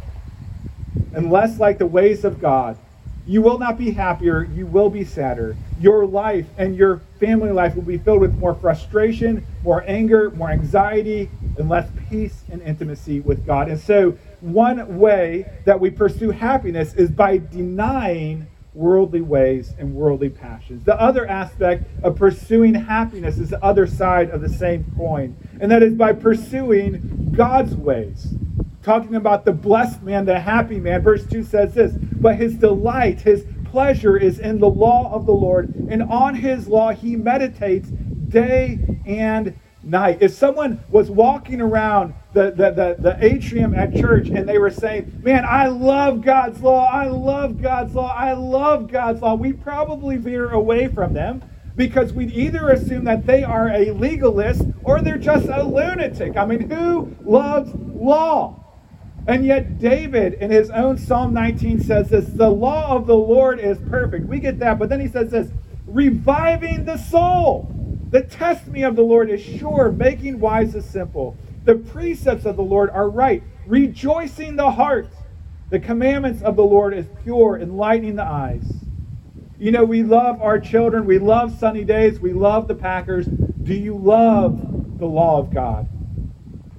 and 1.15 1.31
less 1.31 1.59
like 1.59 1.79
the 1.79 1.87
ways 1.87 2.25
of 2.25 2.41
God, 2.41 2.77
you 3.27 3.41
will 3.41 3.59
not 3.59 3.79
be 3.79 3.93
happier, 3.93 4.43
you 4.43 4.67
will 4.67 4.91
be 4.91 5.05
sadder. 5.05 5.57
Your 5.81 6.07
life 6.07 6.47
and 6.57 6.75
your 6.75 7.01
family 7.19 7.51
life 7.51 7.75
will 7.75 7.83
be 7.83 7.99
filled 7.99 8.21
with 8.21 8.35
more 8.39 8.55
frustration, 8.55 9.47
more 9.63 9.85
anger, 9.87 10.31
more 10.31 10.51
anxiety, 10.51 11.31
and 11.59 11.69
less 11.69 11.89
peace 12.09 12.43
and 12.51 12.63
intimacy 12.63 13.21
with 13.21 13.45
God. 13.45 13.69
And 13.69 13.81
so, 13.81 14.17
one 14.41 14.99
way 14.99 15.51
that 15.65 15.81
we 15.81 15.91
pursue 15.91 16.31
happiness 16.31 16.95
is 16.95 17.11
by 17.11 17.39
denying 17.39 18.47
worldly 18.75 19.21
ways 19.21 19.75
and 19.79 19.95
worldly 19.95 20.29
passions. 20.29 20.85
The 20.85 20.99
other 21.01 21.27
aspect 21.27 21.85
of 22.05 22.17
pursuing 22.17 22.75
happiness 22.75 23.39
is 23.39 23.51
the 23.51 23.63
other 23.63 23.87
side 23.87 24.31
of 24.31 24.41
the 24.41 24.49
same 24.49 24.85
coin, 24.97 25.37
and 25.61 25.71
that 25.73 25.83
is 25.83 25.95
by 25.95 26.13
pursuing 26.13 27.33
God's 27.33 27.75
ways. 27.75 28.35
Talking 28.83 29.17
about 29.17 29.45
the 29.45 29.53
blessed 29.53 30.03
man, 30.03 30.25
the 30.25 30.39
happy 30.39 30.79
man. 30.79 31.03
Verse 31.03 31.27
2 31.27 31.43
says 31.43 31.75
this 31.75 31.93
But 31.93 32.37
his 32.37 32.55
delight, 32.55 33.21
his 33.21 33.45
pleasure 33.79 34.17
is 34.17 34.41
in 34.41 34.59
the 34.59 34.69
law 34.69 35.09
of 35.13 35.25
the 35.25 35.33
Lord, 35.33 35.73
and 35.89 36.03
on 36.03 36.35
his 36.35 36.67
law 36.67 36.91
he 36.91 37.15
meditates 37.15 37.89
day 37.89 38.81
and 39.07 39.57
night. 39.85 40.19
If 40.21 40.33
someone 40.33 40.83
was 40.91 41.13
walking 41.13 41.61
around 41.61 42.13
the, 42.33 42.51
the, 42.51 42.73
the, 42.73 42.97
the, 42.99 43.25
atrium 43.25 43.77
at 43.77 43.95
church 43.95 44.31
and 44.31 44.49
they 44.49 44.59
were 44.59 44.73
saying, 44.73 45.21
Man, 45.23 45.45
I 45.45 45.69
love 45.69 46.23
God's 46.23 46.61
law, 46.61 46.89
I 46.91 47.07
love 47.07 47.63
God's 47.63 47.95
law, 47.95 48.13
I 48.13 48.33
love 48.33 48.91
God's 48.91 49.23
law, 49.23 49.37
we 49.37 49.53
probably 49.53 50.17
veer 50.17 50.51
away 50.51 50.89
from 50.89 51.15
them 51.15 51.41
because 51.77 52.13
we'd 52.13 52.33
either 52.33 52.71
assume 52.71 53.05
that 53.05 53.27
they 53.27 53.45
are 53.45 53.69
a 53.69 53.93
legalist 53.93 54.63
or 54.83 55.01
they're 55.03 55.19
just 55.19 55.47
a 55.47 55.63
lunatic. 55.63 56.37
I 56.37 56.45
mean, 56.47 56.69
who 56.69 57.15
loves 57.21 57.73
law? 57.77 58.58
And 59.29 59.45
yet, 59.45 59.79
David, 59.79 60.35
in 60.35 60.51
his 60.51 60.71
own 60.71 60.97
Psalm 60.97 61.35
19, 61.35 61.83
says 61.83 62.09
this 62.09 62.25
the 62.25 62.49
law 62.49 62.97
of 62.97 63.07
the 63.07 63.15
Lord 63.15 63.61
is 63.61 63.77
perfect. 63.91 64.27
We 64.27 64.41
get 64.41 64.59
that, 64.61 64.79
but 64.79 64.89
then 64.89 65.01
he 65.01 65.07
says 65.07 65.31
this 65.31 65.51
reviving 65.87 66.87
the 66.87 66.97
soul. 66.97 67.71
The 68.11 68.23
testimony 68.23 68.85
of 68.85 68.97
the 68.97 69.03
Lord 69.03 69.31
is 69.31 69.43
sure, 69.43 69.93
making 69.93 70.41
wise 70.41 70.73
the 70.73 70.81
simple. 70.81 71.37
The 71.65 71.75
precepts 71.75 72.47
of 72.47 72.57
the 72.57 72.63
Lord 72.63 72.89
are 72.89 73.11
right, 73.11 73.43
rejoicing 73.67 74.57
the 74.57 74.71
heart. 74.71 75.11
The 75.69 75.79
commandments 75.79 76.43
of 76.43 76.57
the 76.57 76.65
Lord 76.65 76.95
is 76.95 77.05
pure, 77.23 77.59
enlightening 77.61 78.17
the 78.17 78.25
eyes. 78.25 78.65
You 79.59 79.73
know, 79.73 79.85
we 79.85 80.03
love 80.03 80.41
our 80.41 80.59
children. 80.59 81.05
We 81.05 81.19
love 81.19 81.59
sunny 81.59 81.85
days. 81.85 82.19
We 82.19 82.33
love 82.33 82.67
the 82.67 82.75
Packers. 82.75 83.27
Do 83.27 83.75
you 83.75 83.95
love 83.95 84.99
the 84.99 85.07
law 85.07 85.39
of 85.39 85.53
God? 85.53 85.87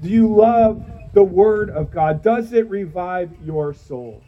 Do 0.02 0.10
you 0.10 0.34
love 0.34 0.84
the 1.14 1.24
word 1.24 1.70
of 1.70 1.92
God? 1.92 2.22
Does 2.22 2.54
it 2.54 2.70
revive 2.70 3.32
your 3.44 3.74
soul? 3.74 4.24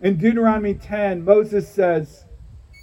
In 0.00 0.16
Deuteronomy 0.16 0.74
10, 0.74 1.24
Moses 1.24 1.68
says, 1.68 2.24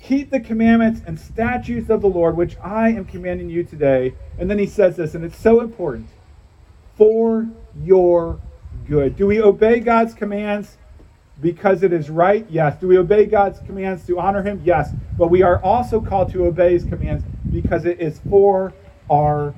Keep 0.01 0.29
the 0.29 0.39
commandments 0.39 1.01
and 1.07 1.19
statutes 1.19 1.89
of 1.89 2.01
the 2.01 2.07
Lord, 2.07 2.37
which 2.37 2.57
I 2.61 2.89
am 2.89 3.05
commanding 3.05 3.49
you 3.49 3.63
today. 3.63 4.13
And 4.37 4.49
then 4.49 4.59
he 4.59 4.67
says 4.67 4.97
this, 4.97 5.15
and 5.15 5.25
it's 5.25 5.39
so 5.39 5.61
important 5.61 6.09
for 6.95 7.47
your 7.81 8.39
good. 8.87 9.15
Do 9.15 9.25
we 9.25 9.41
obey 9.41 9.79
God's 9.79 10.13
commands 10.13 10.77
because 11.41 11.83
it 11.83 11.91
is 11.91 12.09
right? 12.09 12.45
Yes. 12.49 12.79
Do 12.79 12.87
we 12.87 12.97
obey 12.97 13.25
God's 13.25 13.59
commands 13.59 14.05
to 14.07 14.19
honor 14.19 14.43
him? 14.43 14.61
Yes. 14.63 14.91
But 15.17 15.29
we 15.29 15.41
are 15.41 15.61
also 15.63 15.99
called 15.99 16.31
to 16.33 16.45
obey 16.45 16.73
his 16.73 16.83
commands 16.83 17.23
because 17.51 17.85
it 17.85 17.99
is 17.99 18.19
for 18.29 18.73
our 19.09 19.55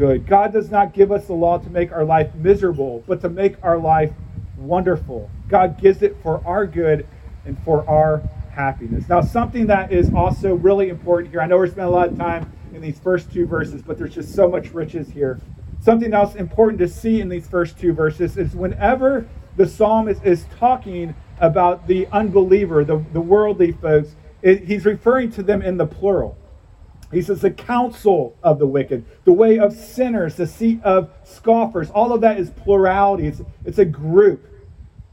good. 0.00 0.26
God 0.26 0.50
does 0.50 0.70
not 0.70 0.94
give 0.94 1.12
us 1.12 1.26
the 1.26 1.34
law 1.34 1.58
to 1.58 1.68
make 1.68 1.92
our 1.92 2.06
life 2.06 2.34
miserable, 2.34 3.04
but 3.06 3.20
to 3.20 3.28
make 3.28 3.62
our 3.62 3.76
life 3.76 4.10
wonderful. 4.56 5.30
God 5.46 5.78
gives 5.78 6.00
it 6.00 6.16
for 6.22 6.42
our 6.46 6.66
good 6.66 7.06
and 7.44 7.62
for 7.64 7.86
our 7.86 8.22
happiness. 8.50 9.06
Now, 9.10 9.20
something 9.20 9.66
that 9.66 9.92
is 9.92 10.10
also 10.14 10.54
really 10.54 10.88
important 10.88 11.30
here, 11.30 11.42
I 11.42 11.46
know 11.46 11.58
we're 11.58 11.66
spending 11.66 11.84
a 11.84 11.90
lot 11.90 12.08
of 12.08 12.16
time 12.16 12.50
in 12.72 12.80
these 12.80 12.98
first 12.98 13.30
two 13.30 13.44
verses, 13.44 13.82
but 13.82 13.98
there's 13.98 14.14
just 14.14 14.34
so 14.34 14.48
much 14.48 14.70
riches 14.70 15.10
here. 15.10 15.38
Something 15.82 16.14
else 16.14 16.34
important 16.34 16.78
to 16.78 16.88
see 16.88 17.20
in 17.20 17.28
these 17.28 17.46
first 17.46 17.78
two 17.78 17.92
verses 17.92 18.38
is 18.38 18.54
whenever 18.54 19.28
the 19.58 19.66
psalmist 19.66 20.24
is 20.24 20.46
talking 20.58 21.14
about 21.40 21.86
the 21.86 22.06
unbeliever, 22.06 22.86
the, 22.86 23.04
the 23.12 23.20
worldly 23.20 23.72
folks, 23.72 24.16
it, 24.40 24.64
he's 24.64 24.86
referring 24.86 25.30
to 25.32 25.42
them 25.42 25.60
in 25.60 25.76
the 25.76 25.86
plural. 25.86 26.38
He 27.12 27.22
says 27.22 27.40
the 27.40 27.50
counsel 27.50 28.36
of 28.42 28.58
the 28.58 28.66
wicked, 28.66 29.04
the 29.24 29.32
way 29.32 29.58
of 29.58 29.72
sinners, 29.72 30.36
the 30.36 30.46
seat 30.46 30.80
of 30.84 31.10
scoffers. 31.24 31.90
All 31.90 32.12
of 32.12 32.20
that 32.20 32.38
is 32.38 32.50
plurality. 32.50 33.26
It's, 33.26 33.42
it's 33.64 33.78
a 33.78 33.84
group. 33.84 34.46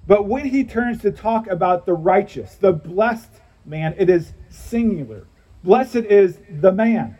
But 0.05 0.25
when 0.25 0.45
he 0.45 0.63
turns 0.63 1.01
to 1.01 1.11
talk 1.11 1.47
about 1.47 1.85
the 1.85 1.93
righteous, 1.93 2.55
the 2.55 2.71
blessed 2.71 3.31
man, 3.65 3.95
it 3.97 4.09
is 4.09 4.33
singular. 4.49 5.27
Blessed 5.63 5.95
is 5.95 6.39
the 6.49 6.71
man 6.71 7.17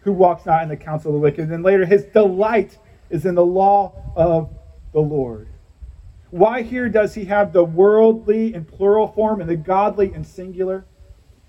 who 0.00 0.12
walks 0.12 0.46
not 0.46 0.62
in 0.62 0.68
the 0.68 0.76
counsel 0.76 1.10
of 1.10 1.14
the 1.14 1.20
wicked. 1.20 1.40
And 1.40 1.52
then 1.52 1.62
later, 1.62 1.84
his 1.84 2.04
delight 2.04 2.78
is 3.10 3.26
in 3.26 3.34
the 3.34 3.44
law 3.44 4.12
of 4.16 4.50
the 4.92 5.00
Lord. 5.00 5.48
Why 6.30 6.62
here 6.62 6.88
does 6.88 7.14
he 7.14 7.24
have 7.24 7.52
the 7.52 7.64
worldly 7.64 8.54
in 8.54 8.64
plural 8.64 9.08
form 9.08 9.40
and 9.40 9.50
the 9.50 9.56
godly 9.56 10.14
in 10.14 10.24
singular? 10.24 10.86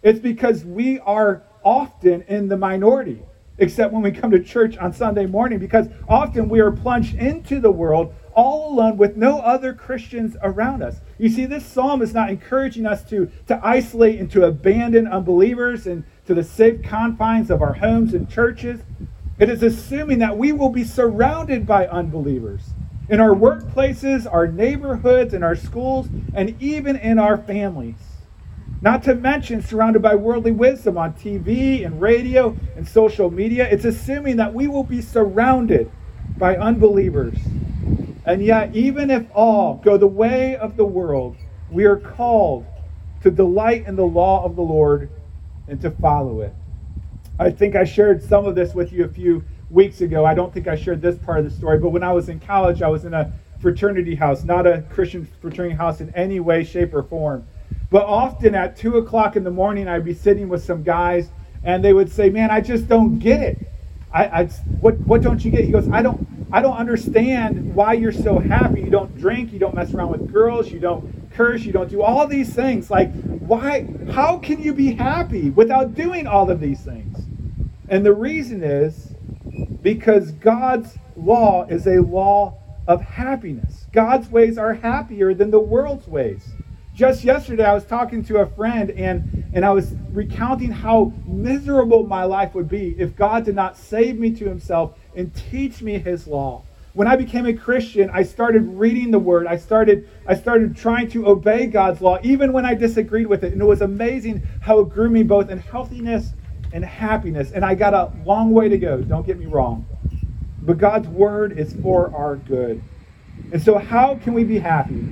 It's 0.01 0.19
because 0.19 0.65
we 0.65 0.99
are 0.99 1.43
often 1.63 2.23
in 2.23 2.47
the 2.47 2.57
minority, 2.57 3.21
except 3.57 3.93
when 3.93 4.01
we 4.01 4.11
come 4.11 4.31
to 4.31 4.43
church 4.43 4.77
on 4.77 4.93
Sunday 4.93 5.25
morning, 5.25 5.59
because 5.59 5.87
often 6.07 6.49
we 6.49 6.59
are 6.59 6.71
plunged 6.71 7.15
into 7.15 7.59
the 7.59 7.71
world 7.71 8.13
all 8.33 8.73
alone 8.73 8.97
with 8.97 9.17
no 9.17 9.39
other 9.39 9.73
Christians 9.73 10.37
around 10.41 10.81
us. 10.81 11.01
You 11.17 11.29
see, 11.29 11.45
this 11.45 11.65
psalm 11.65 12.01
is 12.01 12.13
not 12.13 12.29
encouraging 12.29 12.85
us 12.85 13.03
to, 13.09 13.29
to 13.47 13.59
isolate 13.63 14.19
and 14.19 14.31
to 14.31 14.45
abandon 14.45 15.07
unbelievers 15.07 15.85
and 15.85 16.05
to 16.27 16.33
the 16.33 16.43
safe 16.43 16.81
confines 16.81 17.51
of 17.51 17.61
our 17.61 17.73
homes 17.73 18.13
and 18.13 18.29
churches. 18.29 18.81
It 19.37 19.49
is 19.49 19.63
assuming 19.63 20.19
that 20.19 20.37
we 20.37 20.51
will 20.51 20.69
be 20.69 20.83
surrounded 20.83 21.65
by 21.65 21.87
unbelievers 21.87 22.61
in 23.09 23.19
our 23.19 23.35
workplaces, 23.35 24.31
our 24.31 24.47
neighborhoods, 24.47 25.33
in 25.33 25.43
our 25.43 25.55
schools, 25.55 26.07
and 26.33 26.55
even 26.61 26.95
in 26.95 27.19
our 27.19 27.37
families. 27.37 28.10
Not 28.81 29.03
to 29.03 29.15
mention 29.15 29.61
surrounded 29.61 30.01
by 30.01 30.15
worldly 30.15 30.51
wisdom 30.51 30.97
on 30.97 31.13
TV 31.13 31.85
and 31.85 32.01
radio 32.01 32.55
and 32.75 32.87
social 32.87 33.29
media. 33.29 33.67
It's 33.69 33.85
assuming 33.85 34.37
that 34.37 34.53
we 34.53 34.67
will 34.67 34.83
be 34.83 35.01
surrounded 35.01 35.91
by 36.37 36.57
unbelievers 36.57 37.37
and 38.25 38.43
yet, 38.43 38.75
even 38.75 39.09
if 39.09 39.25
all 39.33 39.81
go 39.83 39.97
the 39.97 40.07
way 40.07 40.55
of 40.55 40.77
the 40.77 40.85
world, 40.85 41.35
We 41.71 41.85
are 41.85 41.95
called 41.95 42.65
to 43.23 43.31
delight 43.31 43.87
in 43.87 43.95
the 43.95 44.05
law 44.05 44.43
of 44.43 44.57
the 44.57 44.61
Lord 44.61 45.09
and 45.69 45.79
to 45.81 45.89
follow 45.89 46.41
it. 46.41 46.53
I 47.39 47.49
think 47.49 47.77
I 47.77 47.85
shared 47.85 48.21
some 48.21 48.45
of 48.45 48.55
this 48.55 48.73
with 48.73 48.91
you 48.91 49.05
a 49.05 49.07
few 49.07 49.45
weeks 49.69 50.01
ago. 50.01 50.25
I 50.25 50.33
don't 50.33 50.53
think 50.53 50.67
I 50.67 50.75
shared 50.75 51.01
this 51.01 51.17
part 51.19 51.39
of 51.39 51.45
the 51.45 51.51
story, 51.51 51.79
but 51.79 51.89
when 51.89 52.03
I 52.03 52.11
was 52.11 52.27
in 52.27 52.41
college, 52.41 52.81
I 52.81 52.89
was 52.89 53.05
in 53.05 53.13
a 53.13 53.31
fraternity 53.61 54.15
house, 54.15 54.43
not 54.43 54.67
a 54.67 54.81
Christian 54.89 55.25
fraternity 55.39 55.75
house 55.75 56.01
in 56.01 56.13
any 56.13 56.41
way, 56.41 56.65
shape, 56.65 56.93
or 56.93 57.03
form. 57.03 57.47
But 57.91 58.05
often 58.05 58.55
at 58.55 58.77
2 58.77 58.97
o'clock 58.97 59.35
in 59.35 59.43
the 59.43 59.51
morning, 59.51 59.87
I'd 59.87 60.05
be 60.05 60.13
sitting 60.13 60.49
with 60.49 60.63
some 60.63 60.81
guys, 60.81 61.29
and 61.63 61.83
they 61.83 61.93
would 61.93 62.09
say, 62.11 62.29
Man, 62.29 62.49
I 62.49 62.61
just 62.61 62.87
don't 62.87 63.19
get 63.19 63.41
it. 63.41 63.67
I, 64.11 64.25
I, 64.25 64.45
what, 64.79 64.97
what 65.01 65.21
don't 65.21 65.43
you 65.43 65.51
get? 65.51 65.65
He 65.65 65.71
goes, 65.71 65.87
I 65.89 66.01
don't, 66.01 66.27
I 66.51 66.61
don't 66.61 66.75
understand 66.75 67.75
why 67.75 67.93
you're 67.93 68.11
so 68.11 68.39
happy. 68.39 68.81
You 68.81 68.89
don't 68.89 69.15
drink, 69.17 69.53
you 69.53 69.59
don't 69.59 69.75
mess 69.75 69.93
around 69.93 70.11
with 70.11 70.31
girls, 70.31 70.71
you 70.71 70.79
don't 70.79 71.31
curse, 71.31 71.63
you 71.63 71.71
don't 71.71 71.89
do 71.89 72.01
all 72.01 72.27
these 72.27 72.53
things. 72.53 72.89
Like, 72.89 73.13
why, 73.23 73.87
how 74.11 74.37
can 74.37 74.61
you 74.61 74.73
be 74.73 74.93
happy 74.93 75.49
without 75.49 75.93
doing 75.93 76.27
all 76.27 76.49
of 76.49 76.59
these 76.59 76.81
things? 76.81 77.19
And 77.87 78.05
the 78.05 78.13
reason 78.13 78.63
is 78.63 79.13
because 79.81 80.31
God's 80.31 80.97
law 81.15 81.65
is 81.67 81.87
a 81.87 82.01
law 82.01 82.57
of 82.87 83.01
happiness. 83.01 83.85
God's 83.93 84.29
ways 84.29 84.57
are 84.57 84.73
happier 84.73 85.33
than 85.33 85.51
the 85.51 85.59
world's 85.59 86.07
ways. 86.07 86.49
Just 86.93 87.23
yesterday, 87.23 87.63
I 87.63 87.73
was 87.73 87.85
talking 87.85 88.23
to 88.25 88.39
a 88.39 88.45
friend 88.45 88.91
and, 88.91 89.45
and 89.53 89.65
I 89.65 89.71
was 89.71 89.93
recounting 90.11 90.71
how 90.71 91.13
miserable 91.25 92.05
my 92.05 92.25
life 92.25 92.53
would 92.53 92.67
be 92.67 92.95
if 92.99 93.15
God 93.15 93.45
did 93.45 93.55
not 93.55 93.77
save 93.77 94.19
me 94.19 94.31
to 94.31 94.45
himself 94.45 94.97
and 95.15 95.33
teach 95.33 95.81
me 95.81 95.99
his 95.99 96.27
law. 96.27 96.63
When 96.93 97.07
I 97.07 97.15
became 97.15 97.45
a 97.45 97.53
Christian, 97.53 98.09
I 98.09 98.23
started 98.23 98.63
reading 98.63 99.11
the 99.11 99.19
word. 99.19 99.47
I 99.47 99.55
started, 99.55 100.09
I 100.27 100.35
started 100.35 100.75
trying 100.75 101.07
to 101.11 101.27
obey 101.27 101.67
God's 101.67 102.01
law, 102.01 102.19
even 102.21 102.51
when 102.51 102.65
I 102.65 102.73
disagreed 102.73 103.27
with 103.27 103.45
it. 103.45 103.53
And 103.53 103.61
it 103.61 103.65
was 103.65 103.81
amazing 103.81 104.45
how 104.59 104.79
it 104.79 104.89
grew 104.89 105.09
me 105.09 105.23
both 105.23 105.49
in 105.49 105.59
healthiness 105.59 106.33
and 106.73 106.83
happiness. 106.83 107.53
And 107.53 107.63
I 107.63 107.75
got 107.75 107.93
a 107.93 108.11
long 108.25 108.51
way 108.51 108.67
to 108.67 108.77
go, 108.77 109.01
don't 109.01 109.25
get 109.25 109.39
me 109.39 109.45
wrong. 109.45 109.87
But 110.61 110.77
God's 110.77 111.07
word 111.07 111.57
is 111.57 111.73
for 111.81 112.13
our 112.13 112.35
good. 112.35 112.83
And 113.53 113.61
so, 113.61 113.77
how 113.77 114.15
can 114.15 114.33
we 114.33 114.43
be 114.43 114.59
happy? 114.59 115.07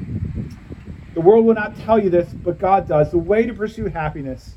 The 1.19 1.25
world 1.25 1.43
will 1.43 1.53
not 1.53 1.77
tell 1.79 2.01
you 2.01 2.09
this, 2.09 2.29
but 2.29 2.59
God 2.59 2.87
does. 2.87 3.11
The 3.11 3.17
way 3.17 3.45
to 3.45 3.53
pursue 3.53 3.87
happiness 3.87 4.55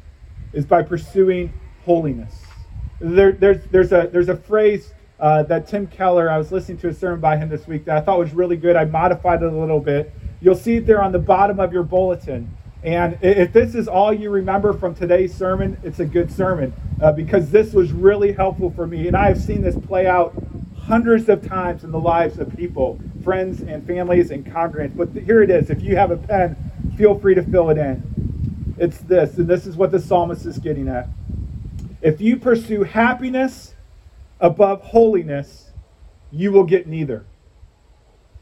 is 0.52 0.64
by 0.64 0.84
pursuing 0.84 1.52
holiness. 1.84 2.40
There, 3.00 3.32
there's, 3.32 3.64
there's, 3.72 3.90
a, 3.90 4.08
there's 4.12 4.28
a 4.28 4.36
phrase 4.36 4.94
uh, 5.18 5.42
that 5.42 5.66
Tim 5.66 5.88
Keller, 5.88 6.30
I 6.30 6.38
was 6.38 6.52
listening 6.52 6.78
to 6.78 6.88
a 6.90 6.94
sermon 6.94 7.18
by 7.18 7.36
him 7.36 7.48
this 7.48 7.66
week 7.66 7.86
that 7.86 7.96
I 7.96 8.00
thought 8.00 8.20
was 8.20 8.32
really 8.32 8.56
good. 8.56 8.76
I 8.76 8.84
modified 8.84 9.42
it 9.42 9.52
a 9.52 9.56
little 9.56 9.80
bit. 9.80 10.12
You'll 10.40 10.54
see 10.54 10.76
it 10.76 10.86
there 10.86 11.02
on 11.02 11.10
the 11.10 11.18
bottom 11.18 11.58
of 11.58 11.72
your 11.72 11.82
bulletin. 11.82 12.56
And 12.84 13.18
if 13.22 13.52
this 13.52 13.74
is 13.74 13.88
all 13.88 14.12
you 14.12 14.30
remember 14.30 14.72
from 14.72 14.94
today's 14.94 15.34
sermon, 15.34 15.80
it's 15.82 15.98
a 15.98 16.06
good 16.06 16.30
sermon 16.30 16.72
uh, 17.02 17.10
because 17.10 17.50
this 17.50 17.72
was 17.72 17.90
really 17.90 18.30
helpful 18.30 18.70
for 18.70 18.86
me. 18.86 19.08
And 19.08 19.16
I 19.16 19.26
have 19.26 19.42
seen 19.42 19.62
this 19.62 19.76
play 19.76 20.06
out 20.06 20.32
hundreds 20.78 21.28
of 21.28 21.44
times 21.44 21.82
in 21.82 21.90
the 21.90 21.98
lives 21.98 22.38
of 22.38 22.56
people, 22.56 23.00
friends 23.22 23.60
and 23.60 23.86
families 23.86 24.30
and 24.30 24.44
congregants. 24.44 24.96
But 24.96 25.10
here 25.22 25.42
it 25.42 25.50
is. 25.50 25.70
If 25.70 25.82
you 25.82 25.96
have 25.96 26.10
a 26.10 26.16
pen, 26.16 26.56
feel 26.96 27.18
free 27.18 27.34
to 27.34 27.42
fill 27.42 27.70
it 27.70 27.78
in. 27.78 28.74
It's 28.78 28.98
this, 28.98 29.38
and 29.38 29.46
this 29.46 29.66
is 29.66 29.76
what 29.76 29.92
the 29.92 30.00
psalmist 30.00 30.46
is 30.46 30.58
getting 30.58 30.88
at. 30.88 31.08
If 32.00 32.20
you 32.20 32.36
pursue 32.36 32.82
happiness 32.82 33.74
above 34.40 34.82
holiness, 34.82 35.70
you 36.32 36.50
will 36.50 36.64
get 36.64 36.86
neither. 36.86 37.24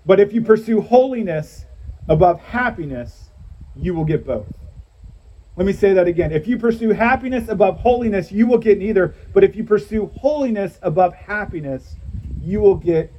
But 0.07 0.19
if 0.19 0.33
you 0.33 0.41
pursue 0.41 0.81
holiness 0.81 1.67
above 2.09 2.41
happiness, 2.41 3.29
you 3.77 3.95
will 3.95 4.05
get 4.05 4.27
both. 4.27 4.47
Let 5.57 5.67
me 5.67 5.73
say 5.73 5.93
that 5.93 6.07
again. 6.07 6.33
If 6.33 6.49
you 6.49 6.57
pursue 6.57 6.91
happiness 6.91 7.49
above 7.49 7.81
holiness, 7.81 8.33
you 8.33 8.47
will 8.47 8.59
get 8.59 8.79
neither. 8.79 9.15
But 9.35 9.45
if 9.45 9.55
you 9.57 9.65
pursue 9.65 10.07
holiness 10.21 10.79
above 10.81 11.13
happiness, 11.13 11.97
you 12.41 12.61
will 12.61 12.77
get 12.77 13.13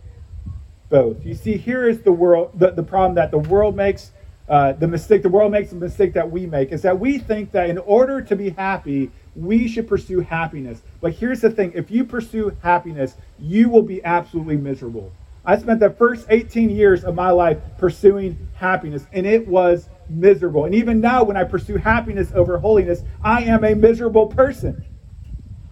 both. 0.91 1.25
You 1.25 1.33
see, 1.33 1.57
here 1.57 1.89
is 1.89 2.01
the 2.01 2.11
world, 2.11 2.51
the, 2.53 2.69
the 2.69 2.83
problem 2.83 3.15
that 3.15 3.31
the 3.31 3.39
world 3.39 3.75
makes, 3.75 4.11
uh, 4.47 4.73
the 4.73 4.87
mistake 4.87 5.23
the 5.23 5.29
world 5.29 5.51
makes, 5.51 5.71
the 5.71 5.77
mistake 5.77 6.13
that 6.13 6.29
we 6.29 6.45
make 6.45 6.71
is 6.71 6.83
that 6.83 6.99
we 6.99 7.17
think 7.17 7.51
that 7.53 7.69
in 7.69 7.79
order 7.79 8.21
to 8.21 8.35
be 8.35 8.51
happy, 8.51 9.09
we 9.35 9.67
should 9.67 9.87
pursue 9.87 10.19
happiness. 10.19 10.81
But 10.99 11.13
here's 11.13 11.41
the 11.41 11.49
thing 11.49 11.71
if 11.73 11.89
you 11.89 12.03
pursue 12.03 12.55
happiness, 12.61 13.15
you 13.39 13.69
will 13.69 13.81
be 13.81 14.03
absolutely 14.03 14.57
miserable. 14.57 15.11
I 15.43 15.57
spent 15.57 15.79
the 15.79 15.89
first 15.89 16.27
18 16.29 16.69
years 16.69 17.03
of 17.03 17.15
my 17.15 17.31
life 17.31 17.57
pursuing 17.79 18.37
happiness, 18.53 19.07
and 19.11 19.25
it 19.25 19.47
was 19.47 19.89
miserable. 20.07 20.65
And 20.65 20.75
even 20.75 21.01
now, 21.01 21.23
when 21.23 21.37
I 21.37 21.45
pursue 21.45 21.77
happiness 21.77 22.31
over 22.35 22.59
holiness, 22.59 23.01
I 23.23 23.43
am 23.43 23.63
a 23.63 23.73
miserable 23.73 24.27
person. 24.27 24.85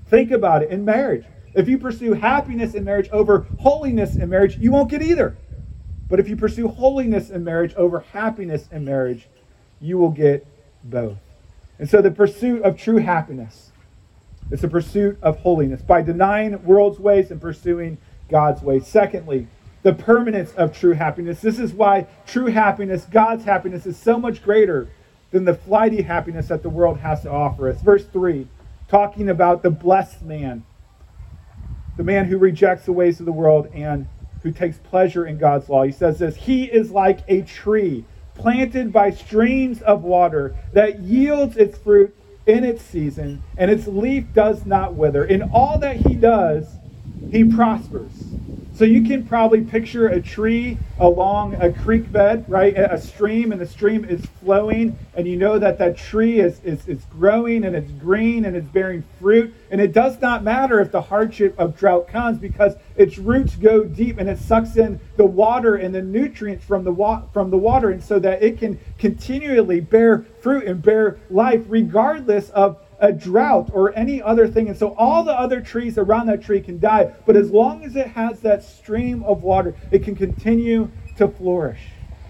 Think 0.07 0.31
about 0.31 0.63
it 0.63 0.71
in 0.71 0.85
marriage. 0.85 1.25
If 1.53 1.67
you 1.67 1.77
pursue 1.77 2.13
happiness 2.13 2.73
in 2.73 2.83
marriage 2.83 3.09
over 3.11 3.47
holiness 3.59 4.15
in 4.15 4.29
marriage, 4.29 4.57
you 4.57 4.71
won't 4.71 4.89
get 4.89 5.01
either. 5.01 5.37
But 6.09 6.19
if 6.19 6.27
you 6.27 6.35
pursue 6.35 6.67
holiness 6.67 7.29
in 7.29 7.43
marriage 7.43 7.73
over 7.75 7.99
happiness 7.99 8.67
in 8.71 8.85
marriage, 8.85 9.27
you 9.79 9.97
will 9.97 10.11
get 10.11 10.45
both. 10.83 11.17
And 11.77 11.89
so 11.89 12.01
the 12.01 12.11
pursuit 12.11 12.63
of 12.63 12.77
true 12.77 12.97
happiness 12.97 13.71
is 14.51 14.61
the 14.61 14.67
pursuit 14.67 15.17
of 15.21 15.39
holiness 15.39 15.81
by 15.81 16.01
denying 16.01 16.61
world's 16.63 16.99
ways 16.99 17.31
and 17.31 17.39
pursuing 17.39 17.97
God's 18.29 18.61
ways. 18.61 18.87
Secondly, 18.87 19.47
the 19.83 19.93
permanence 19.93 20.51
of 20.53 20.77
true 20.77 20.93
happiness. 20.93 21.39
This 21.39 21.59
is 21.59 21.73
why 21.73 22.07
true 22.27 22.47
happiness, 22.47 23.05
God's 23.05 23.45
happiness, 23.45 23.85
is 23.85 23.97
so 23.97 24.19
much 24.19 24.43
greater 24.43 24.89
than 25.31 25.45
the 25.45 25.53
flighty 25.53 26.01
happiness 26.01 26.47
that 26.47 26.63
the 26.63 26.69
world 26.69 26.97
has 26.97 27.21
to 27.21 27.31
offer 27.31 27.69
us. 27.69 27.81
Verse 27.81 28.05
3, 28.05 28.47
talking 28.87 29.29
about 29.29 29.61
the 29.63 29.69
blessed 29.69 30.21
man, 30.23 30.63
the 31.99 32.05
man 32.05 32.23
who 32.23 32.37
rejects 32.37 32.85
the 32.85 32.93
ways 32.93 33.19
of 33.19 33.25
the 33.25 33.31
world 33.33 33.67
and 33.73 34.07
who 34.41 34.53
takes 34.53 34.77
pleasure 34.77 35.25
in 35.25 35.37
God's 35.37 35.67
law. 35.67 35.83
He 35.83 35.91
says 35.91 36.17
this 36.17 36.33
He 36.33 36.63
is 36.63 36.91
like 36.91 37.19
a 37.27 37.41
tree 37.41 38.05
planted 38.35 38.93
by 38.93 39.11
streams 39.11 39.81
of 39.81 40.03
water 40.03 40.55
that 40.71 41.01
yields 41.01 41.57
its 41.57 41.77
fruit 41.77 42.15
in 42.47 42.63
its 42.63 42.81
season, 42.81 43.43
and 43.57 43.69
its 43.69 43.85
leaf 43.85 44.23
does 44.33 44.65
not 44.65 44.93
wither. 44.93 45.25
In 45.25 45.41
all 45.51 45.77
that 45.79 45.97
he 45.97 46.15
does, 46.15 46.69
he 47.33 47.43
prospers. 47.43 48.13
So 48.79 48.85
you 48.85 49.03
can 49.03 49.27
probably 49.27 49.59
picture 49.59 50.07
a 50.07 50.21
tree 50.21 50.77
along 50.99 51.55
a 51.55 51.69
creek 51.69 52.09
bed, 52.13 52.45
right? 52.47 52.73
A 52.77 52.97
stream, 52.97 53.51
and 53.51 53.59
the 53.59 53.67
stream 53.67 54.05
is 54.05 54.25
flowing, 54.41 54.97
and 55.15 55.27
you 55.27 55.35
know 55.35 55.59
that 55.59 55.77
that 55.79 55.97
tree 55.97 56.39
is, 56.39 56.61
is, 56.63 56.87
is 56.87 57.03
growing 57.11 57.65
and 57.65 57.75
it's 57.75 57.91
green 57.91 58.45
and 58.45 58.55
it's 58.55 58.69
bearing 58.69 59.03
fruit. 59.19 59.53
And 59.69 59.81
it 59.81 59.91
does 59.91 60.21
not 60.21 60.45
matter 60.45 60.79
if 60.79 60.93
the 60.93 61.01
hardship 61.01 61.55
of 61.59 61.77
drought 61.77 62.07
comes 62.07 62.37
because 62.37 62.75
its 62.95 63.17
roots 63.17 63.57
go 63.57 63.83
deep 63.83 64.17
and 64.17 64.29
it 64.29 64.39
sucks 64.39 64.77
in 64.77 65.01
the 65.17 65.25
water 65.25 65.75
and 65.75 65.93
the 65.93 66.01
nutrients 66.01 66.63
from 66.63 66.85
the, 66.85 66.93
wa- 66.93 67.23
from 67.33 67.49
the 67.49 67.57
water, 67.57 67.89
and 67.89 68.01
so 68.01 68.17
that 68.19 68.41
it 68.41 68.59
can 68.59 68.79
continually 68.97 69.81
bear 69.81 70.25
fruit 70.39 70.63
and 70.63 70.81
bear 70.81 71.19
life 71.29 71.65
regardless 71.67 72.49
of 72.51 72.77
a 72.99 73.11
drought 73.11 73.69
or 73.73 73.95
any 73.97 74.21
other 74.21 74.47
thing. 74.47 74.67
And 74.67 74.77
so 74.77 74.93
all 74.95 75.23
the 75.23 75.37
other 75.37 75.61
trees 75.61 75.97
around 75.97 76.27
that 76.27 76.43
tree 76.43 76.61
can 76.61 76.79
die. 76.79 77.13
But 77.25 77.35
as 77.35 77.51
long 77.51 77.83
as 77.83 77.95
it 77.95 78.07
has 78.07 78.41
that 78.41 78.63
stream 78.63 79.23
of 79.23 79.43
water, 79.43 79.75
it 79.91 80.03
can 80.03 80.15
continue 80.15 80.89
to 81.17 81.27
flourish. 81.27 81.81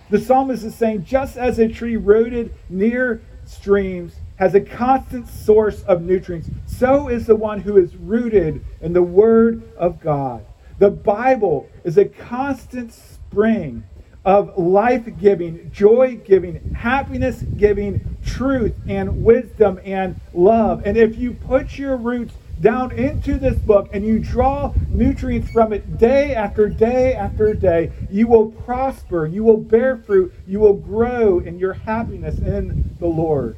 The 0.09 0.19
psalmist 0.19 0.63
is 0.63 0.75
saying, 0.75 1.05
just 1.05 1.37
as 1.37 1.59
a 1.59 1.67
tree 1.67 1.97
rooted 1.97 2.53
near 2.69 3.21
streams 3.45 4.15
has 4.37 4.55
a 4.55 4.61
constant 4.61 5.27
source 5.27 5.83
of 5.83 6.01
nutrients, 6.01 6.49
so 6.65 7.09
is 7.09 7.25
the 7.25 7.35
one 7.35 7.59
who 7.59 7.77
is 7.77 7.95
rooted 7.95 8.63
in 8.81 8.93
the 8.93 9.03
Word 9.03 9.69
of 9.77 9.99
God. 9.99 10.45
The 10.79 10.89
Bible 10.89 11.69
is 11.83 11.97
a 11.97 12.05
constant 12.05 12.93
spring 12.93 13.83
of 14.25 14.57
life 14.57 15.07
giving, 15.19 15.71
joy 15.71 16.19
giving, 16.25 16.73
happiness 16.73 17.43
giving 17.57 18.05
truth 18.25 18.75
and 18.87 19.23
wisdom 19.23 19.79
and 19.83 20.15
love. 20.33 20.81
And 20.85 20.97
if 20.97 21.17
you 21.17 21.33
put 21.33 21.77
your 21.77 21.95
roots 21.95 22.33
down 22.59 22.91
into 22.91 23.39
this 23.39 23.57
book 23.59 23.89
and 23.93 24.05
you 24.05 24.19
draw 24.19 24.73
nutrients 24.89 25.49
from 25.49 25.71
it 25.71 25.97
day 25.97 26.35
after 26.35 26.67
day 26.67 27.15
after 27.15 27.53
day, 27.53 27.91
you 28.11 28.27
will 28.27 28.51
prosper, 28.51 29.25
you 29.25 29.43
will 29.43 29.57
bear 29.57 29.97
fruit, 29.97 30.33
you 30.45 30.59
will 30.59 30.73
grow 30.73 31.39
in 31.39 31.57
your 31.57 31.73
happiness 31.73 32.37
in 32.39 32.95
the 32.99 33.07
Lord. 33.07 33.55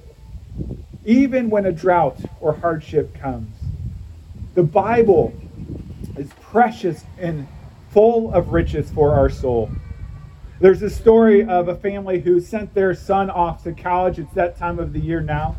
Even 1.04 1.50
when 1.50 1.66
a 1.66 1.72
drought 1.72 2.20
or 2.40 2.54
hardship 2.54 3.16
comes. 3.16 3.56
The 4.54 4.64
Bible 4.64 5.34
is 6.16 6.30
precious 6.40 7.04
and 7.18 7.48
full 7.90 8.32
of 8.32 8.50
riches 8.50 8.92
for 8.92 9.16
our 9.16 9.30
soul. 9.30 9.72
There's 10.62 10.84
a 10.84 10.92
story 10.92 11.44
of 11.44 11.70
a 11.70 11.76
family 11.76 12.20
who 12.20 12.40
sent 12.40 12.76
their 12.76 12.94
son 12.94 13.32
off 13.32 13.64
to 13.64 13.74
college. 13.74 14.20
It's 14.20 14.32
that 14.34 14.60
time 14.60 14.78
of 14.78 14.94
the 14.94 15.00
year 15.00 15.20
now. 15.20 15.56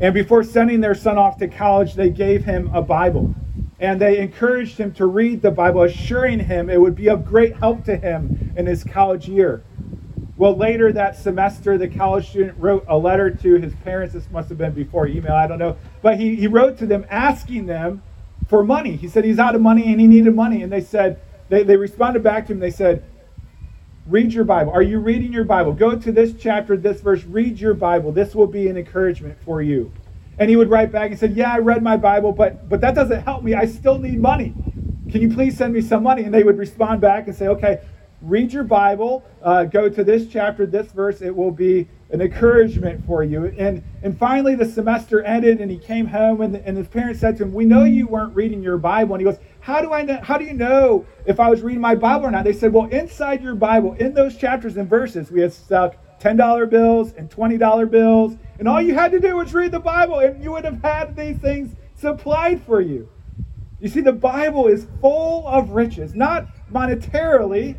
And 0.00 0.14
before 0.14 0.42
sending 0.42 0.80
their 0.80 0.94
son 0.94 1.18
off 1.18 1.36
to 1.40 1.48
college, 1.48 1.92
they 1.92 2.08
gave 2.08 2.46
him 2.46 2.70
a 2.72 2.80
Bible. 2.80 3.34
And 3.78 4.00
they 4.00 4.16
encouraged 4.16 4.78
him 4.78 4.94
to 4.94 5.04
read 5.04 5.42
the 5.42 5.50
Bible, 5.50 5.82
assuring 5.82 6.40
him 6.40 6.70
it 6.70 6.80
would 6.80 6.94
be 6.94 7.10
of 7.10 7.26
great 7.26 7.56
help 7.56 7.84
to 7.84 7.96
him 7.98 8.54
in 8.56 8.64
his 8.64 8.84
college 8.84 9.28
year. 9.28 9.62
Well, 10.38 10.56
later 10.56 10.92
that 10.92 11.16
semester, 11.16 11.76
the 11.76 11.88
college 11.88 12.30
student 12.30 12.56
wrote 12.58 12.86
a 12.88 12.96
letter 12.96 13.30
to 13.30 13.56
his 13.56 13.74
parents. 13.84 14.14
This 14.14 14.30
must 14.30 14.48
have 14.48 14.56
been 14.56 14.72
before 14.72 15.06
email, 15.06 15.34
I 15.34 15.46
don't 15.46 15.58
know. 15.58 15.76
But 16.00 16.18
he, 16.18 16.36
he 16.36 16.46
wrote 16.46 16.78
to 16.78 16.86
them 16.86 17.04
asking 17.10 17.66
them 17.66 18.02
for 18.48 18.64
money. 18.64 18.96
He 18.96 19.08
said 19.08 19.26
he's 19.26 19.38
out 19.38 19.54
of 19.54 19.60
money 19.60 19.92
and 19.92 20.00
he 20.00 20.06
needed 20.06 20.34
money. 20.34 20.62
And 20.62 20.72
they 20.72 20.80
said, 20.80 21.20
they, 21.50 21.64
they 21.64 21.76
responded 21.76 22.22
back 22.22 22.46
to 22.46 22.54
him. 22.54 22.60
They 22.60 22.70
said, 22.70 23.04
Read 24.08 24.32
your 24.32 24.44
Bible. 24.44 24.72
Are 24.72 24.80
you 24.80 25.00
reading 25.00 25.34
your 25.34 25.44
Bible? 25.44 25.74
Go 25.74 25.94
to 25.94 26.10
this 26.10 26.32
chapter, 26.40 26.78
this 26.78 27.02
verse, 27.02 27.24
read 27.24 27.60
your 27.60 27.74
Bible. 27.74 28.10
This 28.10 28.34
will 28.34 28.46
be 28.46 28.68
an 28.68 28.78
encouragement 28.78 29.36
for 29.44 29.60
you. 29.60 29.92
And 30.38 30.48
he 30.48 30.56
would 30.56 30.70
write 30.70 30.90
back 30.90 31.10
and 31.10 31.20
said, 31.20 31.36
Yeah, 31.36 31.52
I 31.52 31.58
read 31.58 31.82
my 31.82 31.98
Bible, 31.98 32.32
but 32.32 32.70
but 32.70 32.80
that 32.80 32.94
doesn't 32.94 33.20
help 33.20 33.42
me. 33.42 33.52
I 33.52 33.66
still 33.66 33.98
need 33.98 34.18
money. 34.18 34.54
Can 35.10 35.20
you 35.20 35.34
please 35.34 35.58
send 35.58 35.74
me 35.74 35.82
some 35.82 36.02
money? 36.02 36.22
And 36.22 36.32
they 36.32 36.42
would 36.42 36.56
respond 36.56 37.02
back 37.02 37.26
and 37.26 37.36
say, 37.36 37.48
Okay, 37.48 37.82
read 38.22 38.50
your 38.50 38.64
Bible, 38.64 39.24
uh, 39.42 39.64
go 39.64 39.90
to 39.90 40.02
this 40.02 40.26
chapter, 40.26 40.64
this 40.64 40.90
verse. 40.92 41.20
It 41.20 41.34
will 41.34 41.50
be 41.50 41.86
an 42.10 42.22
encouragement 42.22 43.04
for 43.06 43.22
you. 43.22 43.46
And, 43.58 43.82
and 44.02 44.18
finally, 44.18 44.54
the 44.54 44.64
semester 44.64 45.22
ended, 45.22 45.60
and 45.60 45.70
he 45.70 45.78
came 45.78 46.06
home, 46.06 46.40
and, 46.40 46.56
and 46.56 46.76
his 46.76 46.88
parents 46.88 47.20
said 47.20 47.36
to 47.38 47.42
him, 47.42 47.52
We 47.52 47.66
know 47.66 47.84
you 47.84 48.06
weren't 48.06 48.34
reading 48.34 48.62
your 48.62 48.78
Bible. 48.78 49.16
And 49.16 49.20
he 49.20 49.30
goes, 49.30 49.40
how 49.68 49.82
do 49.82 49.92
I 49.92 50.00
know, 50.00 50.18
how 50.22 50.38
do 50.38 50.46
you 50.46 50.54
know 50.54 51.04
if 51.26 51.38
I 51.38 51.50
was 51.50 51.60
reading 51.60 51.82
my 51.82 51.94
Bible 51.94 52.24
or 52.24 52.30
not? 52.30 52.44
They 52.44 52.54
said, 52.54 52.72
Well, 52.72 52.86
inside 52.86 53.42
your 53.42 53.54
Bible, 53.54 53.92
in 54.00 54.14
those 54.14 54.34
chapters 54.34 54.78
and 54.78 54.88
verses, 54.88 55.30
we 55.30 55.42
had 55.42 55.52
stuck 55.52 55.94
$10 56.20 56.70
bills 56.70 57.12
and 57.12 57.30
$20 57.30 57.90
bills, 57.90 58.38
and 58.58 58.66
all 58.66 58.80
you 58.80 58.94
had 58.94 59.12
to 59.12 59.20
do 59.20 59.36
was 59.36 59.52
read 59.52 59.70
the 59.70 59.78
Bible, 59.78 60.20
and 60.20 60.42
you 60.42 60.52
would 60.52 60.64
have 60.64 60.80
had 60.82 61.14
these 61.14 61.36
things 61.36 61.76
supplied 61.94 62.62
for 62.62 62.80
you. 62.80 63.10
You 63.78 63.90
see, 63.90 64.00
the 64.00 64.10
Bible 64.10 64.68
is 64.68 64.86
full 65.02 65.46
of 65.46 65.68
riches, 65.68 66.14
not 66.14 66.46
monetarily, 66.72 67.76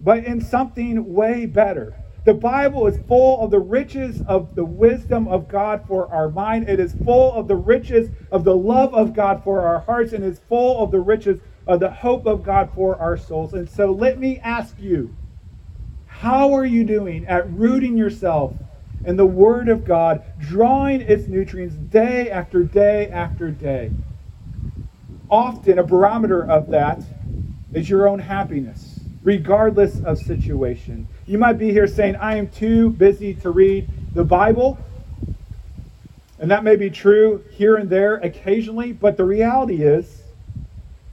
but 0.00 0.24
in 0.24 0.40
something 0.40 1.14
way 1.14 1.46
better. 1.46 1.94
The 2.24 2.34
Bible 2.34 2.86
is 2.86 2.98
full 3.06 3.40
of 3.40 3.50
the 3.50 3.60
riches 3.60 4.22
of 4.26 4.54
the 4.54 4.64
wisdom 4.64 5.28
of 5.28 5.46
God 5.46 5.84
for 5.86 6.10
our 6.10 6.30
mind. 6.30 6.70
It 6.70 6.80
is 6.80 6.94
full 7.04 7.34
of 7.34 7.48
the 7.48 7.56
riches 7.56 8.08
of 8.32 8.44
the 8.44 8.56
love 8.56 8.94
of 8.94 9.12
God 9.12 9.44
for 9.44 9.60
our 9.60 9.80
hearts, 9.80 10.14
and 10.14 10.24
it's 10.24 10.40
full 10.48 10.82
of 10.82 10.90
the 10.90 11.00
riches 11.00 11.40
of 11.66 11.80
the 11.80 11.90
hope 11.90 12.24
of 12.24 12.42
God 12.42 12.70
for 12.74 12.96
our 12.96 13.18
souls. 13.18 13.52
And 13.52 13.68
so 13.68 13.92
let 13.92 14.18
me 14.18 14.38
ask 14.38 14.80
you 14.80 15.14
how 16.06 16.54
are 16.54 16.64
you 16.64 16.84
doing 16.84 17.26
at 17.26 17.50
rooting 17.52 17.98
yourself 17.98 18.54
in 19.04 19.16
the 19.16 19.26
Word 19.26 19.68
of 19.68 19.84
God, 19.84 20.24
drawing 20.38 21.02
its 21.02 21.28
nutrients 21.28 21.74
day 21.74 22.30
after 22.30 22.62
day 22.62 23.08
after 23.10 23.50
day? 23.50 23.90
Often, 25.28 25.78
a 25.78 25.82
barometer 25.82 26.42
of 26.42 26.70
that 26.70 27.02
is 27.74 27.90
your 27.90 28.08
own 28.08 28.20
happiness 28.20 29.00
regardless 29.24 30.00
of 30.02 30.18
situation. 30.18 31.08
You 31.26 31.38
might 31.38 31.54
be 31.54 31.70
here 31.70 31.86
saying, 31.86 32.16
I 32.16 32.36
am 32.36 32.48
too 32.48 32.90
busy 32.90 33.34
to 33.34 33.50
read 33.50 33.88
the 34.14 34.24
Bible. 34.24 34.78
And 36.38 36.50
that 36.50 36.64
may 36.64 36.76
be 36.76 36.90
true 36.90 37.42
here 37.50 37.76
and 37.76 37.88
there 37.88 38.16
occasionally, 38.16 38.92
but 38.92 39.16
the 39.16 39.24
reality 39.24 39.82
is, 39.82 40.22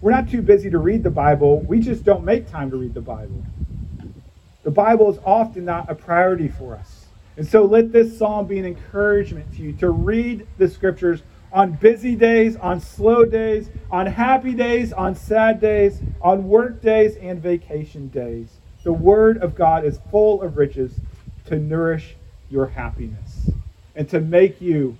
we're 0.02 0.12
not 0.12 0.30
too 0.30 0.42
busy 0.42 0.70
to 0.70 0.80
read 0.80 1.04
the 1.04 1.12
Bible. 1.12 1.62
We 1.62 1.80
just 1.80 2.04
don't 2.04 2.26
make 2.26 2.50
time 2.50 2.72
to 2.72 2.78
read 2.78 2.94
the 2.94 3.02
Bible. 3.02 3.46
The 4.64 4.72
Bible 4.72 5.10
is 5.12 5.20
often 5.26 5.64
not 5.64 5.90
a 5.90 5.96
priority 5.96 6.50
for 6.50 6.76
us. 6.76 7.06
And 7.38 7.48
so 7.48 7.64
let 7.64 7.94
this 7.94 8.18
psalm 8.18 8.48
be 8.48 8.60
an 8.60 8.66
encouragement 8.66 9.54
to 9.56 9.62
you 9.62 9.74
to 9.74 9.90
read 9.92 10.46
the 10.58 10.68
scriptures 10.68 11.22
on 11.54 11.74
busy 11.74 12.16
days, 12.16 12.56
on 12.58 12.82
slow 12.82 13.26
days, 13.26 13.70
on 13.90 14.08
happy 14.08 14.54
days, 14.54 14.92
on 14.92 15.16
sad 15.16 15.62
days, 15.62 16.02
on 16.22 16.48
work 16.48 16.82
days, 16.82 17.16
and 17.16 17.42
vacation 17.42 18.10
days. 18.10 18.61
The 18.84 18.94
Word 18.94 19.38
of 19.38 19.54
God 19.54 19.86
is 19.86 20.00
full 20.10 20.42
of 20.42 20.58
riches 20.58 20.94
to 21.46 21.58
nourish 21.58 22.16
your 22.50 22.68
happiness 22.68 23.52
and 23.96 24.10
to 24.10 24.20
make 24.20 24.60
you 24.60 24.98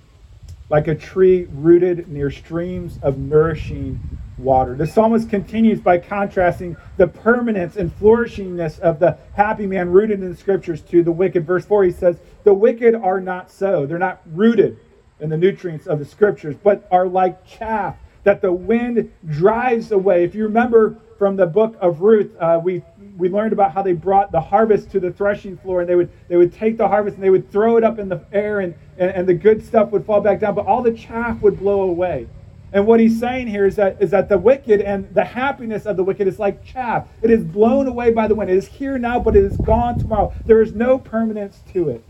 like 0.70 0.86
a 0.86 0.94
tree 0.94 1.48
rooted 1.52 2.08
near 2.08 2.30
streams 2.30 2.98
of 3.02 3.18
nourishing 3.18 4.00
water. 4.38 4.74
The 4.74 4.86
psalmist 4.86 5.28
continues 5.28 5.80
by 5.80 5.98
contrasting 5.98 6.76
the 6.96 7.08
permanence 7.08 7.76
and 7.76 7.90
flourishingness 7.98 8.78
of 8.78 9.00
the 9.00 9.18
happy 9.34 9.66
man 9.66 9.90
rooted 9.90 10.22
in 10.22 10.30
the 10.30 10.36
scriptures 10.36 10.80
to 10.82 11.02
the 11.02 11.12
wicked. 11.12 11.44
Verse 11.44 11.64
4, 11.64 11.84
he 11.84 11.90
says, 11.90 12.16
The 12.44 12.54
wicked 12.54 12.94
are 12.94 13.20
not 13.20 13.50
so. 13.50 13.84
They're 13.84 13.98
not 13.98 14.22
rooted 14.26 14.78
in 15.20 15.28
the 15.28 15.36
nutrients 15.36 15.86
of 15.86 15.98
the 15.98 16.04
scriptures, 16.04 16.56
but 16.62 16.86
are 16.90 17.06
like 17.06 17.44
chaff 17.46 17.96
that 18.24 18.40
the 18.40 18.52
wind 18.52 19.12
drives 19.26 19.92
away. 19.92 20.24
If 20.24 20.34
you 20.34 20.44
remember 20.44 20.96
from 21.18 21.36
the 21.36 21.46
book 21.46 21.76
of 21.80 22.00
Ruth, 22.00 22.30
uh, 22.40 22.60
we 22.62 22.82
we 23.16 23.28
learned 23.28 23.52
about 23.52 23.72
how 23.72 23.82
they 23.82 23.92
brought 23.92 24.32
the 24.32 24.40
harvest 24.40 24.90
to 24.92 25.00
the 25.00 25.12
threshing 25.12 25.56
floor, 25.56 25.80
and 25.80 25.88
they 25.88 25.94
would 25.94 26.10
they 26.28 26.36
would 26.36 26.52
take 26.52 26.76
the 26.76 26.88
harvest 26.88 27.16
and 27.16 27.24
they 27.24 27.30
would 27.30 27.50
throw 27.50 27.76
it 27.76 27.84
up 27.84 27.98
in 27.98 28.08
the 28.08 28.24
air, 28.32 28.60
and, 28.60 28.74
and, 28.98 29.10
and 29.10 29.28
the 29.28 29.34
good 29.34 29.64
stuff 29.64 29.90
would 29.90 30.04
fall 30.04 30.20
back 30.20 30.40
down, 30.40 30.54
but 30.54 30.66
all 30.66 30.82
the 30.82 30.92
chaff 30.92 31.40
would 31.42 31.58
blow 31.58 31.82
away. 31.82 32.26
And 32.72 32.86
what 32.86 33.00
he's 33.00 33.20
saying 33.20 33.48
here 33.48 33.66
is 33.66 33.76
that 33.76 34.00
is 34.00 34.10
that 34.12 34.28
the 34.28 34.38
wicked 34.38 34.80
and 34.80 35.14
the 35.14 35.24
happiness 35.24 35.84
of 35.84 35.96
the 35.96 36.04
wicked 36.04 36.26
is 36.26 36.38
like 36.38 36.64
chaff. 36.64 37.06
It 37.20 37.30
is 37.30 37.44
blown 37.44 37.86
away 37.86 38.12
by 38.12 38.28
the 38.28 38.34
wind. 38.34 38.50
It 38.50 38.56
is 38.56 38.66
here 38.66 38.98
now, 38.98 39.20
but 39.20 39.36
it 39.36 39.44
is 39.44 39.56
gone 39.58 39.98
tomorrow. 39.98 40.32
There 40.46 40.62
is 40.62 40.72
no 40.72 40.98
permanence 40.98 41.60
to 41.74 41.90
it. 41.90 42.02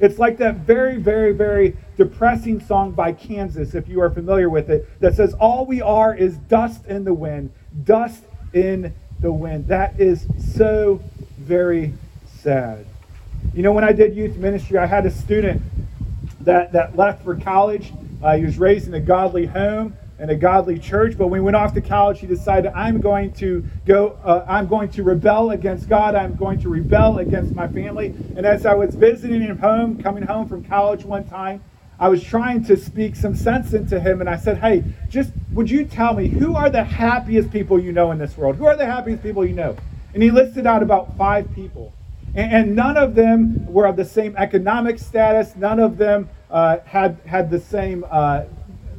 It's 0.00 0.18
like 0.18 0.38
that 0.38 0.58
very, 0.58 0.96
very, 0.96 1.32
very 1.32 1.76
depressing 1.96 2.60
song 2.60 2.92
by 2.92 3.12
Kansas, 3.12 3.74
if 3.74 3.88
you 3.88 4.00
are 4.00 4.10
familiar 4.10 4.48
with 4.48 4.70
it, 4.70 4.88
that 5.00 5.14
says, 5.14 5.34
All 5.34 5.66
we 5.66 5.82
are 5.82 6.14
is 6.14 6.38
dust 6.38 6.86
in 6.86 7.04
the 7.04 7.14
wind, 7.14 7.52
dust 7.84 8.22
in 8.52 8.94
the 9.20 9.32
wind. 9.32 9.68
That 9.68 9.98
is 10.00 10.26
so 10.54 11.02
very 11.38 11.94
sad. 12.40 12.86
You 13.54 13.62
know, 13.62 13.72
when 13.72 13.84
I 13.84 13.92
did 13.92 14.14
youth 14.14 14.36
ministry, 14.36 14.78
I 14.78 14.86
had 14.86 15.06
a 15.06 15.10
student 15.10 15.62
that, 16.40 16.72
that 16.72 16.96
left 16.96 17.24
for 17.24 17.36
college. 17.36 17.92
Uh, 18.22 18.36
he 18.36 18.44
was 18.44 18.58
raised 18.58 18.88
in 18.88 18.94
a 18.94 19.00
godly 19.00 19.46
home 19.46 19.96
and 20.18 20.30
a 20.30 20.36
godly 20.36 20.78
church. 20.78 21.16
But 21.16 21.28
when 21.28 21.40
he 21.40 21.44
went 21.44 21.56
off 21.56 21.74
to 21.74 21.80
college, 21.80 22.20
he 22.20 22.26
decided, 22.26 22.72
I'm 22.72 23.00
going 23.00 23.32
to 23.34 23.64
go, 23.86 24.18
uh, 24.24 24.44
I'm 24.48 24.66
going 24.66 24.90
to 24.90 25.02
rebel 25.02 25.50
against 25.50 25.88
God. 25.88 26.14
I'm 26.14 26.34
going 26.34 26.60
to 26.62 26.68
rebel 26.68 27.18
against 27.18 27.54
my 27.54 27.68
family. 27.68 28.08
And 28.36 28.44
as 28.44 28.66
I 28.66 28.74
was 28.74 28.94
visiting 28.94 29.40
him 29.40 29.58
home, 29.58 30.02
coming 30.02 30.24
home 30.24 30.48
from 30.48 30.64
college 30.64 31.04
one 31.04 31.24
time, 31.24 31.62
I 32.00 32.08
was 32.08 32.22
trying 32.22 32.64
to 32.64 32.76
speak 32.76 33.16
some 33.16 33.34
sense 33.34 33.72
into 33.72 33.98
him. 33.98 34.20
And 34.20 34.28
I 34.28 34.36
said, 34.36 34.58
Hey, 34.58 34.84
just 35.08 35.32
would 35.58 35.68
you 35.68 35.84
tell 35.84 36.14
me 36.14 36.28
who 36.28 36.54
are 36.54 36.70
the 36.70 36.84
happiest 36.84 37.50
people 37.50 37.80
you 37.80 37.90
know 37.90 38.12
in 38.12 38.18
this 38.18 38.38
world? 38.38 38.54
Who 38.54 38.66
are 38.66 38.76
the 38.76 38.86
happiest 38.86 39.24
people 39.24 39.44
you 39.44 39.56
know? 39.56 39.76
And 40.14 40.22
he 40.22 40.30
listed 40.30 40.68
out 40.68 40.84
about 40.84 41.16
five 41.16 41.52
people. 41.52 41.92
And, 42.36 42.52
and 42.52 42.76
none 42.76 42.96
of 42.96 43.16
them 43.16 43.66
were 43.66 43.86
of 43.86 43.96
the 43.96 44.04
same 44.04 44.36
economic 44.36 45.00
status. 45.00 45.56
None 45.56 45.80
of 45.80 45.98
them 45.98 46.30
uh, 46.48 46.78
had, 46.84 47.18
had 47.26 47.50
the 47.50 47.58
same 47.58 48.04
uh, 48.08 48.44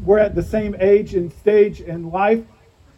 we're 0.03 0.19
at 0.19 0.35
the 0.35 0.43
same 0.43 0.75
age 0.81 1.15
and 1.15 1.31
stage 1.31 1.79
in 1.79 2.11
life. 2.11 2.43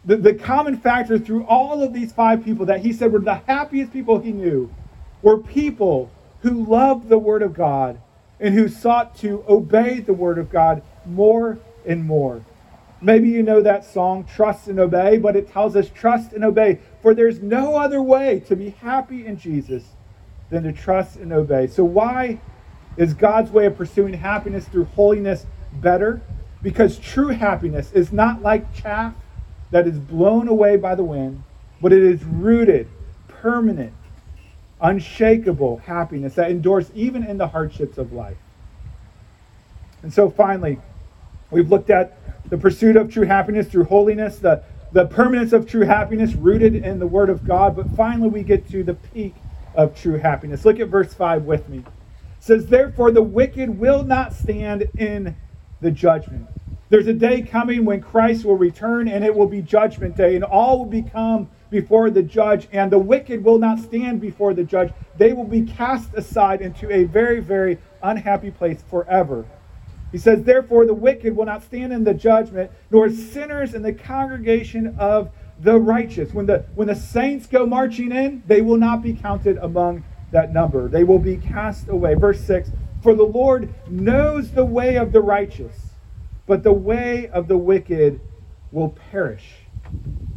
The, 0.06 0.16
the 0.16 0.34
common 0.34 0.76
factor 0.76 1.16
through 1.16 1.44
all 1.44 1.84
of 1.84 1.92
these 1.92 2.12
five 2.12 2.44
people 2.44 2.66
that 2.66 2.80
he 2.80 2.92
said 2.92 3.12
were 3.12 3.20
the 3.20 3.42
happiest 3.46 3.92
people 3.92 4.18
he 4.18 4.32
knew 4.32 4.74
were 5.22 5.38
people 5.38 6.10
who 6.40 6.64
loved 6.64 7.08
the 7.08 7.18
Word 7.18 7.42
of 7.42 7.54
God 7.54 8.00
and 8.40 8.56
who 8.56 8.66
sought 8.66 9.14
to 9.18 9.44
obey 9.48 10.00
the 10.00 10.14
Word 10.14 10.38
of 10.38 10.50
God 10.50 10.82
more 11.06 11.60
and 11.86 12.04
more. 12.04 12.44
Maybe 13.02 13.28
you 13.28 13.42
know 13.42 13.60
that 13.60 13.84
song, 13.84 14.24
Trust 14.24 14.68
and 14.68 14.78
Obey, 14.78 15.18
but 15.18 15.34
it 15.34 15.50
tells 15.50 15.74
us 15.74 15.90
trust 15.92 16.32
and 16.32 16.44
obey. 16.44 16.78
For 17.02 17.14
there's 17.14 17.42
no 17.42 17.74
other 17.74 18.00
way 18.00 18.40
to 18.46 18.54
be 18.54 18.70
happy 18.70 19.26
in 19.26 19.36
Jesus 19.36 19.82
than 20.50 20.62
to 20.62 20.72
trust 20.72 21.16
and 21.16 21.32
obey. 21.32 21.66
So, 21.66 21.82
why 21.82 22.38
is 22.96 23.12
God's 23.12 23.50
way 23.50 23.66
of 23.66 23.76
pursuing 23.76 24.14
happiness 24.14 24.68
through 24.68 24.84
holiness 24.84 25.46
better? 25.72 26.22
Because 26.62 26.96
true 26.96 27.28
happiness 27.28 27.90
is 27.90 28.12
not 28.12 28.40
like 28.40 28.72
chaff 28.72 29.14
that 29.72 29.88
is 29.88 29.98
blown 29.98 30.46
away 30.46 30.76
by 30.76 30.94
the 30.94 31.02
wind, 31.02 31.42
but 31.80 31.92
it 31.92 32.04
is 32.04 32.22
rooted, 32.22 32.88
permanent, 33.26 33.94
unshakable 34.80 35.78
happiness 35.78 36.34
that 36.34 36.52
endures 36.52 36.88
even 36.94 37.24
in 37.24 37.38
the 37.38 37.48
hardships 37.48 37.98
of 37.98 38.12
life. 38.12 38.36
And 40.02 40.12
so 40.12 40.30
finally, 40.30 40.78
we've 41.52 41.70
looked 41.70 41.90
at 41.90 42.18
the 42.48 42.58
pursuit 42.58 42.96
of 42.96 43.12
true 43.12 43.26
happiness 43.26 43.68
through 43.68 43.84
holiness, 43.84 44.38
the, 44.38 44.62
the 44.92 45.06
permanence 45.06 45.52
of 45.52 45.68
true 45.68 45.86
happiness 45.86 46.34
rooted 46.34 46.74
in 46.74 46.98
the 46.98 47.06
Word 47.06 47.30
of 47.30 47.46
God. 47.46 47.76
But 47.76 47.90
finally, 47.96 48.28
we 48.28 48.42
get 48.42 48.68
to 48.70 48.82
the 48.82 48.94
peak 48.94 49.34
of 49.74 49.94
true 49.94 50.18
happiness. 50.18 50.64
Look 50.64 50.80
at 50.80 50.88
verse 50.88 51.14
5 51.14 51.44
with 51.44 51.68
me. 51.68 51.78
It 51.78 51.84
says, 52.40 52.66
Therefore, 52.66 53.10
the 53.10 53.22
wicked 53.22 53.78
will 53.78 54.02
not 54.02 54.34
stand 54.34 54.88
in 54.98 55.36
the 55.80 55.90
judgment. 55.90 56.46
There's 56.88 57.06
a 57.06 57.14
day 57.14 57.40
coming 57.40 57.86
when 57.86 58.02
Christ 58.02 58.44
will 58.44 58.58
return 58.58 59.08
and 59.08 59.24
it 59.24 59.34
will 59.34 59.46
be 59.46 59.62
judgment 59.62 60.14
day, 60.14 60.34
and 60.34 60.44
all 60.44 60.80
will 60.80 60.90
become 60.90 61.48
before 61.70 62.10
the 62.10 62.22
judge, 62.22 62.68
and 62.70 62.92
the 62.92 62.98
wicked 62.98 63.42
will 63.42 63.58
not 63.58 63.78
stand 63.78 64.20
before 64.20 64.52
the 64.52 64.62
judge. 64.62 64.92
They 65.16 65.32
will 65.32 65.46
be 65.46 65.62
cast 65.62 66.12
aside 66.12 66.60
into 66.60 66.92
a 66.92 67.04
very, 67.04 67.40
very 67.40 67.78
unhappy 68.02 68.50
place 68.50 68.82
forever. 68.90 69.46
He 70.12 70.18
says, 70.18 70.44
Therefore, 70.44 70.84
the 70.84 70.94
wicked 70.94 71.34
will 71.34 71.46
not 71.46 71.64
stand 71.64 71.92
in 71.92 72.04
the 72.04 72.14
judgment, 72.14 72.70
nor 72.90 73.08
sinners 73.08 73.74
in 73.74 73.82
the 73.82 73.94
congregation 73.94 74.94
of 74.98 75.30
the 75.58 75.78
righteous. 75.78 76.32
When 76.34 76.46
the, 76.46 76.66
when 76.74 76.88
the 76.88 76.94
saints 76.94 77.46
go 77.46 77.64
marching 77.64 78.12
in, 78.12 78.42
they 78.46 78.60
will 78.60 78.76
not 78.76 79.02
be 79.02 79.14
counted 79.14 79.56
among 79.58 80.04
that 80.30 80.52
number. 80.52 80.88
They 80.88 81.04
will 81.04 81.18
be 81.18 81.36
cast 81.38 81.88
away. 81.88 82.14
Verse 82.14 82.40
6 82.44 82.70
For 83.02 83.14
the 83.14 83.24
Lord 83.24 83.72
knows 83.88 84.50
the 84.50 84.64
way 84.64 84.96
of 84.96 85.12
the 85.12 85.20
righteous, 85.20 85.90
but 86.46 86.62
the 86.62 86.72
way 86.72 87.28
of 87.28 87.48
the 87.48 87.56
wicked 87.56 88.20
will 88.70 88.90
perish. 89.10 89.46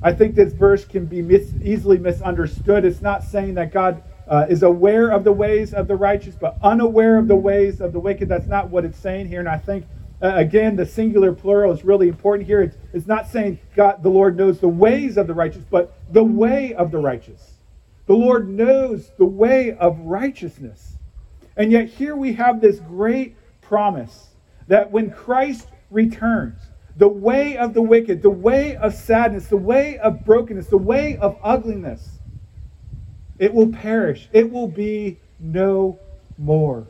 I 0.01 0.13
think 0.13 0.35
this 0.35 0.53
verse 0.53 0.85
can 0.85 1.05
be 1.05 1.21
mis- 1.21 1.53
easily 1.63 1.97
misunderstood. 1.97 2.85
It's 2.85 3.01
not 3.01 3.23
saying 3.23 3.55
that 3.55 3.73
God 3.73 4.03
uh, 4.27 4.45
is 4.49 4.63
aware 4.63 5.09
of 5.09 5.23
the 5.23 5.31
ways 5.31 5.73
of 5.73 5.87
the 5.87 5.95
righteous, 5.95 6.35
but 6.35 6.57
unaware 6.63 7.17
of 7.17 7.27
the 7.27 7.35
ways 7.35 7.81
of 7.81 7.93
the 7.93 7.99
wicked. 7.99 8.27
That's 8.27 8.47
not 8.47 8.69
what 8.69 8.85
it's 8.85 8.97
saying 8.97 9.27
here. 9.27 9.39
And 9.39 9.49
I 9.49 9.57
think, 9.57 9.85
uh, 10.21 10.31
again, 10.35 10.75
the 10.75 10.85
singular 10.85 11.33
plural 11.33 11.71
is 11.71 11.83
really 11.83 12.07
important 12.07 12.47
here. 12.47 12.61
It's, 12.61 12.77
it's 12.93 13.07
not 13.07 13.29
saying 13.29 13.59
God, 13.75 14.01
the 14.01 14.09
Lord 14.09 14.37
knows 14.37 14.59
the 14.59 14.67
ways 14.67 15.17
of 15.17 15.27
the 15.27 15.33
righteous, 15.33 15.63
but 15.69 15.93
the 16.11 16.23
way 16.23 16.73
of 16.73 16.91
the 16.91 16.97
righteous. 16.99 17.53
The 18.07 18.15
Lord 18.15 18.47
knows 18.47 19.11
the 19.17 19.25
way 19.25 19.73
of 19.73 19.99
righteousness. 19.99 20.97
And 21.57 21.71
yet, 21.71 21.87
here 21.87 22.15
we 22.15 22.33
have 22.33 22.61
this 22.61 22.79
great 22.79 23.35
promise 23.61 24.29
that 24.67 24.91
when 24.91 25.09
Christ 25.09 25.67
returns, 25.89 26.59
the 26.97 27.07
way 27.07 27.57
of 27.57 27.73
the 27.73 27.81
wicked, 27.81 28.21
the 28.21 28.29
way 28.29 28.75
of 28.77 28.93
sadness, 28.93 29.47
the 29.47 29.57
way 29.57 29.97
of 29.97 30.23
brokenness, 30.23 30.67
the 30.67 30.77
way 30.77 31.17
of 31.17 31.37
ugliness, 31.43 32.14
it 33.39 33.53
will 33.53 33.71
perish. 33.71 34.29
It 34.31 34.51
will 34.51 34.67
be 34.67 35.19
no 35.39 35.99
more. 36.37 36.87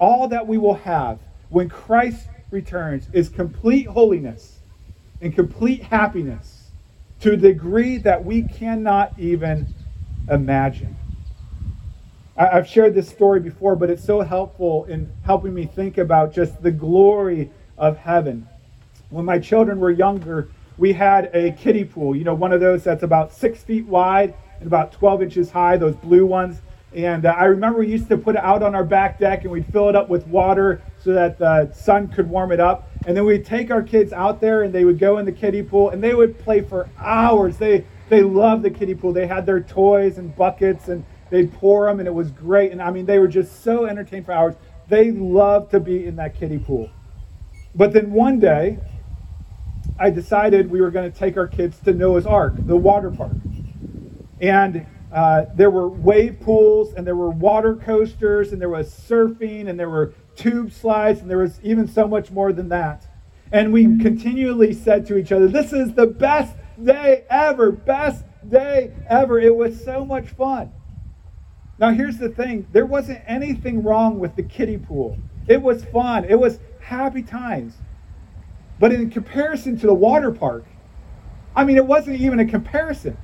All 0.00 0.28
that 0.28 0.46
we 0.46 0.58
will 0.58 0.74
have 0.74 1.18
when 1.48 1.68
Christ 1.68 2.28
returns 2.50 3.08
is 3.12 3.28
complete 3.28 3.86
holiness 3.86 4.58
and 5.20 5.34
complete 5.34 5.82
happiness 5.82 6.70
to 7.20 7.32
a 7.32 7.36
degree 7.36 7.98
that 7.98 8.24
we 8.24 8.42
cannot 8.42 9.18
even 9.18 9.74
imagine. 10.30 10.96
I've 12.36 12.68
shared 12.68 12.94
this 12.94 13.08
story 13.08 13.40
before, 13.40 13.74
but 13.74 13.90
it's 13.90 14.04
so 14.04 14.20
helpful 14.20 14.84
in 14.84 15.12
helping 15.24 15.52
me 15.52 15.66
think 15.66 15.98
about 15.98 16.32
just 16.32 16.62
the 16.62 16.70
glory 16.70 17.50
of 17.76 17.96
heaven. 17.96 18.46
When 19.10 19.24
my 19.24 19.40
children 19.40 19.80
were 19.80 19.90
younger, 19.90 20.48
we 20.76 20.92
had 20.92 21.34
a 21.34 21.50
kiddie 21.50 21.84
pool, 21.84 22.14
you 22.14 22.22
know, 22.22 22.34
one 22.34 22.52
of 22.52 22.60
those 22.60 22.84
that's 22.84 23.02
about 23.02 23.32
six 23.32 23.64
feet 23.64 23.86
wide 23.86 24.34
about 24.66 24.92
12 24.92 25.22
inches 25.22 25.50
high, 25.50 25.76
those 25.76 25.96
blue 25.96 26.26
ones. 26.26 26.60
And 26.94 27.26
uh, 27.26 27.34
I 27.36 27.44
remember 27.44 27.80
we 27.80 27.88
used 27.88 28.08
to 28.08 28.16
put 28.16 28.34
it 28.34 28.42
out 28.42 28.62
on 28.62 28.74
our 28.74 28.84
back 28.84 29.18
deck 29.18 29.42
and 29.42 29.52
we'd 29.52 29.66
fill 29.66 29.88
it 29.88 29.96
up 29.96 30.08
with 30.08 30.26
water 30.26 30.82
so 30.98 31.12
that 31.12 31.38
the 31.38 31.70
sun 31.72 32.08
could 32.08 32.28
warm 32.28 32.50
it 32.50 32.60
up. 32.60 32.90
And 33.06 33.16
then 33.16 33.24
we'd 33.26 33.44
take 33.44 33.70
our 33.70 33.82
kids 33.82 34.12
out 34.12 34.40
there 34.40 34.62
and 34.62 34.74
they 34.74 34.84
would 34.84 34.98
go 34.98 35.18
in 35.18 35.26
the 35.26 35.32
kiddie 35.32 35.62
pool 35.62 35.90
and 35.90 36.02
they 36.02 36.14
would 36.14 36.38
play 36.38 36.62
for 36.62 36.88
hours. 36.98 37.58
They, 37.58 37.84
they 38.08 38.22
loved 38.22 38.62
the 38.62 38.70
kiddie 38.70 38.94
pool. 38.94 39.12
They 39.12 39.26
had 39.26 39.44
their 39.44 39.60
toys 39.60 40.16
and 40.16 40.34
buckets 40.34 40.88
and 40.88 41.04
they'd 41.30 41.52
pour 41.52 41.86
them 41.86 41.98
and 42.00 42.08
it 42.08 42.14
was 42.14 42.30
great. 42.30 42.72
And 42.72 42.80
I 42.80 42.90
mean, 42.90 43.04
they 43.04 43.18
were 43.18 43.28
just 43.28 43.62
so 43.62 43.84
entertained 43.84 44.24
for 44.24 44.32
hours. 44.32 44.54
They 44.88 45.10
loved 45.10 45.70
to 45.72 45.80
be 45.80 46.06
in 46.06 46.16
that 46.16 46.38
kiddie 46.38 46.58
pool. 46.58 46.90
But 47.74 47.92
then 47.92 48.12
one 48.12 48.40
day, 48.40 48.78
I 49.98 50.10
decided 50.10 50.70
we 50.70 50.80
were 50.80 50.90
going 50.90 51.10
to 51.10 51.16
take 51.16 51.36
our 51.36 51.46
kids 51.46 51.78
to 51.80 51.92
Noah's 51.92 52.26
Ark, 52.26 52.54
the 52.56 52.76
water 52.76 53.10
park. 53.10 53.32
And 54.40 54.86
uh, 55.12 55.46
there 55.54 55.70
were 55.70 55.88
wave 55.88 56.40
pools, 56.40 56.92
and 56.94 57.06
there 57.06 57.16
were 57.16 57.30
water 57.30 57.74
coasters, 57.74 58.52
and 58.52 58.60
there 58.60 58.68
was 58.68 58.90
surfing, 58.90 59.68
and 59.68 59.78
there 59.78 59.90
were 59.90 60.14
tube 60.36 60.72
slides, 60.72 61.20
and 61.20 61.30
there 61.30 61.38
was 61.38 61.60
even 61.62 61.88
so 61.88 62.06
much 62.06 62.30
more 62.30 62.52
than 62.52 62.68
that. 62.68 63.06
And 63.50 63.72
we 63.72 63.84
continually 63.98 64.74
said 64.74 65.06
to 65.06 65.16
each 65.16 65.32
other, 65.32 65.48
This 65.48 65.72
is 65.72 65.94
the 65.94 66.06
best 66.06 66.54
day 66.82 67.24
ever, 67.30 67.72
best 67.72 68.24
day 68.48 68.92
ever. 69.08 69.40
It 69.40 69.56
was 69.56 69.82
so 69.82 70.04
much 70.04 70.28
fun. 70.28 70.72
Now, 71.78 71.90
here's 71.90 72.18
the 72.18 72.28
thing 72.28 72.66
there 72.72 72.86
wasn't 72.86 73.20
anything 73.26 73.82
wrong 73.82 74.18
with 74.18 74.36
the 74.36 74.42
kiddie 74.42 74.78
pool, 74.78 75.16
it 75.46 75.62
was 75.62 75.84
fun, 75.86 76.24
it 76.24 76.38
was 76.38 76.60
happy 76.80 77.22
times. 77.22 77.74
But 78.78 78.92
in 78.92 79.10
comparison 79.10 79.76
to 79.78 79.86
the 79.86 79.94
water 79.94 80.30
park, 80.30 80.64
I 81.56 81.64
mean, 81.64 81.76
it 81.76 81.86
wasn't 81.86 82.20
even 82.20 82.38
a 82.38 82.46
comparison. 82.46 83.16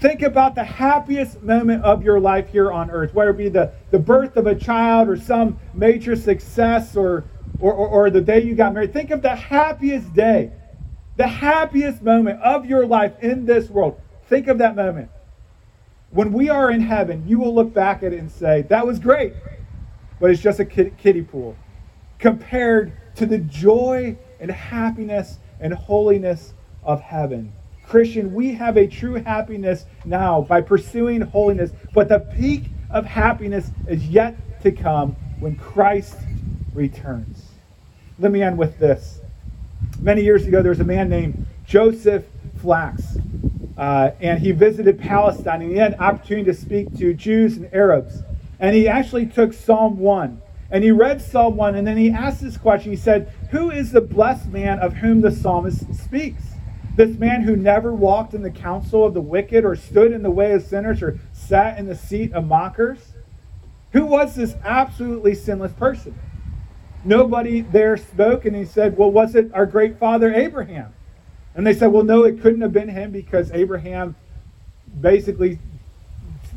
Think 0.00 0.22
about 0.22 0.54
the 0.54 0.64
happiest 0.64 1.42
moment 1.42 1.84
of 1.84 2.02
your 2.02 2.18
life 2.18 2.48
here 2.48 2.72
on 2.72 2.90
earth, 2.90 3.12
whether 3.12 3.32
it 3.32 3.36
be 3.36 3.50
the, 3.50 3.70
the 3.90 3.98
birth 3.98 4.38
of 4.38 4.46
a 4.46 4.54
child 4.54 5.10
or 5.10 5.16
some 5.18 5.58
major 5.74 6.16
success 6.16 6.96
or, 6.96 7.24
or, 7.60 7.74
or, 7.74 7.88
or 7.88 8.10
the 8.10 8.22
day 8.22 8.42
you 8.42 8.54
got 8.54 8.72
married. 8.72 8.94
Think 8.94 9.10
of 9.10 9.20
the 9.20 9.36
happiest 9.36 10.14
day, 10.14 10.52
the 11.16 11.26
happiest 11.26 12.00
moment 12.00 12.40
of 12.40 12.64
your 12.64 12.86
life 12.86 13.12
in 13.20 13.44
this 13.44 13.68
world. 13.68 14.00
Think 14.26 14.48
of 14.48 14.56
that 14.56 14.74
moment. 14.74 15.10
When 16.08 16.32
we 16.32 16.48
are 16.48 16.70
in 16.70 16.80
heaven, 16.80 17.28
you 17.28 17.38
will 17.38 17.54
look 17.54 17.74
back 17.74 18.02
at 18.02 18.14
it 18.14 18.18
and 18.18 18.30
say, 18.30 18.62
that 18.70 18.86
was 18.86 18.98
great, 18.98 19.34
but 20.18 20.30
it's 20.30 20.40
just 20.40 20.60
a 20.60 20.64
kiddie 20.64 21.22
pool 21.22 21.56
compared 22.18 22.92
to 23.16 23.26
the 23.26 23.38
joy 23.38 24.16
and 24.40 24.50
happiness 24.50 25.38
and 25.60 25.74
holiness 25.74 26.54
of 26.82 27.02
heaven. 27.02 27.52
Christian, 27.90 28.32
we 28.32 28.52
have 28.52 28.76
a 28.76 28.86
true 28.86 29.14
happiness 29.14 29.84
now 30.04 30.42
by 30.42 30.60
pursuing 30.60 31.20
holiness, 31.20 31.72
but 31.92 32.08
the 32.08 32.20
peak 32.20 32.66
of 32.88 33.04
happiness 33.04 33.68
is 33.88 34.06
yet 34.06 34.36
to 34.62 34.70
come 34.70 35.16
when 35.40 35.56
Christ 35.56 36.16
returns. 36.72 37.48
Let 38.20 38.30
me 38.30 38.42
end 38.42 38.56
with 38.56 38.78
this. 38.78 39.20
Many 39.98 40.22
years 40.22 40.46
ago, 40.46 40.62
there 40.62 40.70
was 40.70 40.78
a 40.78 40.84
man 40.84 41.08
named 41.08 41.46
Joseph 41.66 42.24
Flacks, 42.62 43.20
uh, 43.76 44.12
and 44.20 44.38
he 44.38 44.52
visited 44.52 45.00
Palestine, 45.00 45.62
and 45.62 45.72
he 45.72 45.76
had 45.76 45.94
an 45.94 46.00
opportunity 46.00 46.44
to 46.44 46.54
speak 46.54 46.96
to 46.98 47.12
Jews 47.12 47.56
and 47.56 47.74
Arabs. 47.74 48.22
And 48.60 48.76
he 48.76 48.86
actually 48.86 49.26
took 49.26 49.52
Psalm 49.52 49.98
1 49.98 50.40
and 50.72 50.84
he 50.84 50.92
read 50.92 51.20
Psalm 51.20 51.56
1, 51.56 51.74
and 51.74 51.84
then 51.84 51.96
he 51.96 52.12
asked 52.12 52.40
this 52.40 52.56
question. 52.56 52.92
He 52.92 52.96
said, 52.96 53.32
Who 53.50 53.72
is 53.72 53.90
the 53.90 54.00
blessed 54.00 54.50
man 54.50 54.78
of 54.78 54.94
whom 54.94 55.20
the 55.20 55.32
psalmist 55.32 55.92
speaks? 55.94 56.44
This 56.96 57.16
man 57.16 57.42
who 57.42 57.56
never 57.56 57.94
walked 57.94 58.34
in 58.34 58.42
the 58.42 58.50
counsel 58.50 59.04
of 59.04 59.14
the 59.14 59.20
wicked, 59.20 59.64
or 59.64 59.76
stood 59.76 60.12
in 60.12 60.22
the 60.22 60.30
way 60.30 60.52
of 60.52 60.62
sinners, 60.62 61.02
or 61.02 61.18
sat 61.32 61.78
in 61.78 61.86
the 61.86 61.96
seat 61.96 62.32
of 62.32 62.46
mockers? 62.46 63.12
Who 63.92 64.04
was 64.04 64.34
this 64.34 64.54
absolutely 64.64 65.34
sinless 65.34 65.72
person? 65.72 66.18
Nobody 67.04 67.62
there 67.62 67.96
spoke, 67.96 68.44
and 68.44 68.54
he 68.54 68.64
said, 68.64 68.96
Well, 68.96 69.10
was 69.10 69.34
it 69.34 69.50
our 69.54 69.66
great 69.66 69.98
father 69.98 70.32
Abraham? 70.34 70.92
And 71.54 71.66
they 71.66 71.74
said, 71.74 71.88
Well, 71.88 72.04
no, 72.04 72.24
it 72.24 72.40
couldn't 72.40 72.60
have 72.60 72.72
been 72.72 72.88
him 72.88 73.10
because 73.10 73.50
Abraham 73.52 74.16
basically 75.00 75.58